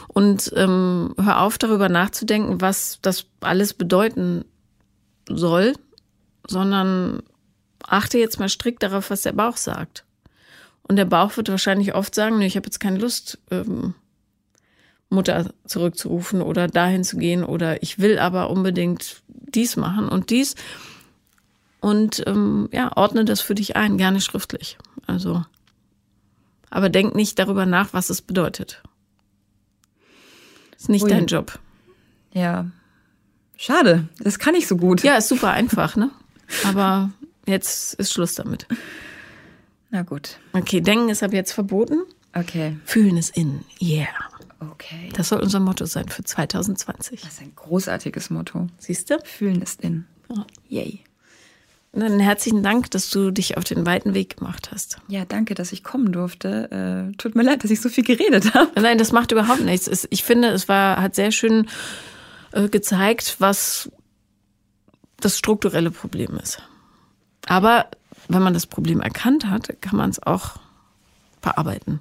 [0.09, 4.45] Und ähm, hör auf, darüber nachzudenken, was das alles bedeuten
[5.29, 5.75] soll,
[6.47, 7.23] sondern
[7.87, 10.05] achte jetzt mal strikt darauf, was der Bauch sagt.
[10.83, 13.95] Und der Bauch wird wahrscheinlich oft sagen, nee, ich habe jetzt keine Lust, ähm,
[15.09, 20.55] Mutter zurückzurufen oder dahin zu gehen oder ich will aber unbedingt dies machen und dies.
[21.81, 24.79] Und ähm, ja, ordne das für dich ein, gerne schriftlich.
[25.07, 25.45] Also,
[26.71, 28.83] aber denk nicht darüber nach, was es bedeutet.
[30.77, 31.11] Ist nicht Ui.
[31.11, 31.59] dein Job.
[32.33, 32.67] ja.
[33.59, 35.03] Schade, das kann ich so gut.
[35.03, 36.11] Ja, ist super einfach, ne?
[36.65, 37.11] Aber
[37.47, 38.67] jetzt ist Schluss damit.
[39.91, 40.39] Na gut.
[40.53, 42.03] Okay, denken ist ab jetzt verboten.
[42.35, 42.77] Okay.
[42.85, 43.65] Fühlen ist in.
[43.81, 44.09] Yeah.
[44.61, 45.11] Okay.
[45.15, 47.21] Das soll unser Motto sein für 2020.
[47.21, 48.69] Das ist ein großartiges Motto.
[48.79, 49.19] Siehst du?
[49.25, 50.07] Fühlen ist in.
[50.29, 50.47] Ja.
[50.69, 51.01] Yay.
[51.93, 54.99] Dann herzlichen Dank, dass du dich auf den weiten Weg gemacht hast.
[55.09, 57.11] Ja, danke, dass ich kommen durfte.
[57.11, 58.81] Äh, tut mir leid, dass ich so viel geredet habe.
[58.81, 59.87] Nein, das macht überhaupt nichts.
[59.87, 61.69] Es, ich finde, es war, hat sehr schön
[62.53, 63.91] äh, gezeigt, was
[65.21, 66.61] das strukturelle Problem ist.
[67.47, 67.87] Aber
[68.29, 70.57] wenn man das Problem erkannt hat, kann man es auch
[71.41, 72.01] verarbeiten.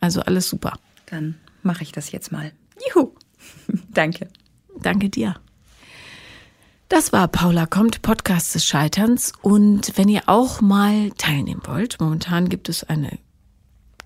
[0.00, 0.74] Also alles super.
[1.06, 1.36] Dann
[1.66, 2.52] mache ich das jetzt mal.
[2.94, 3.12] Juhu.
[3.92, 4.28] Danke.
[4.80, 5.36] Danke dir.
[6.88, 9.32] Das war Paula kommt, Podcast des Scheiterns.
[9.42, 13.18] Und wenn ihr auch mal teilnehmen wollt, momentan gibt es eine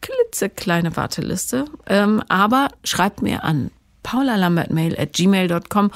[0.00, 3.70] klitzekleine Warteliste, ähm, aber schreibt mir an
[4.02, 5.90] paulalambertmail at gmail.com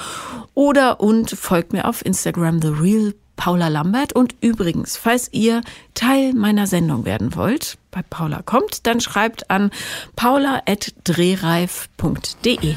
[0.53, 4.13] oder und folgt mir auf Instagram The Real Paula Lambert.
[4.13, 5.61] Und übrigens, falls ihr
[5.95, 9.71] Teil meiner Sendung werden wollt, bei Paula kommt, dann schreibt an
[10.17, 12.75] paula.drehreif.de.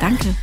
[0.00, 0.34] Danke.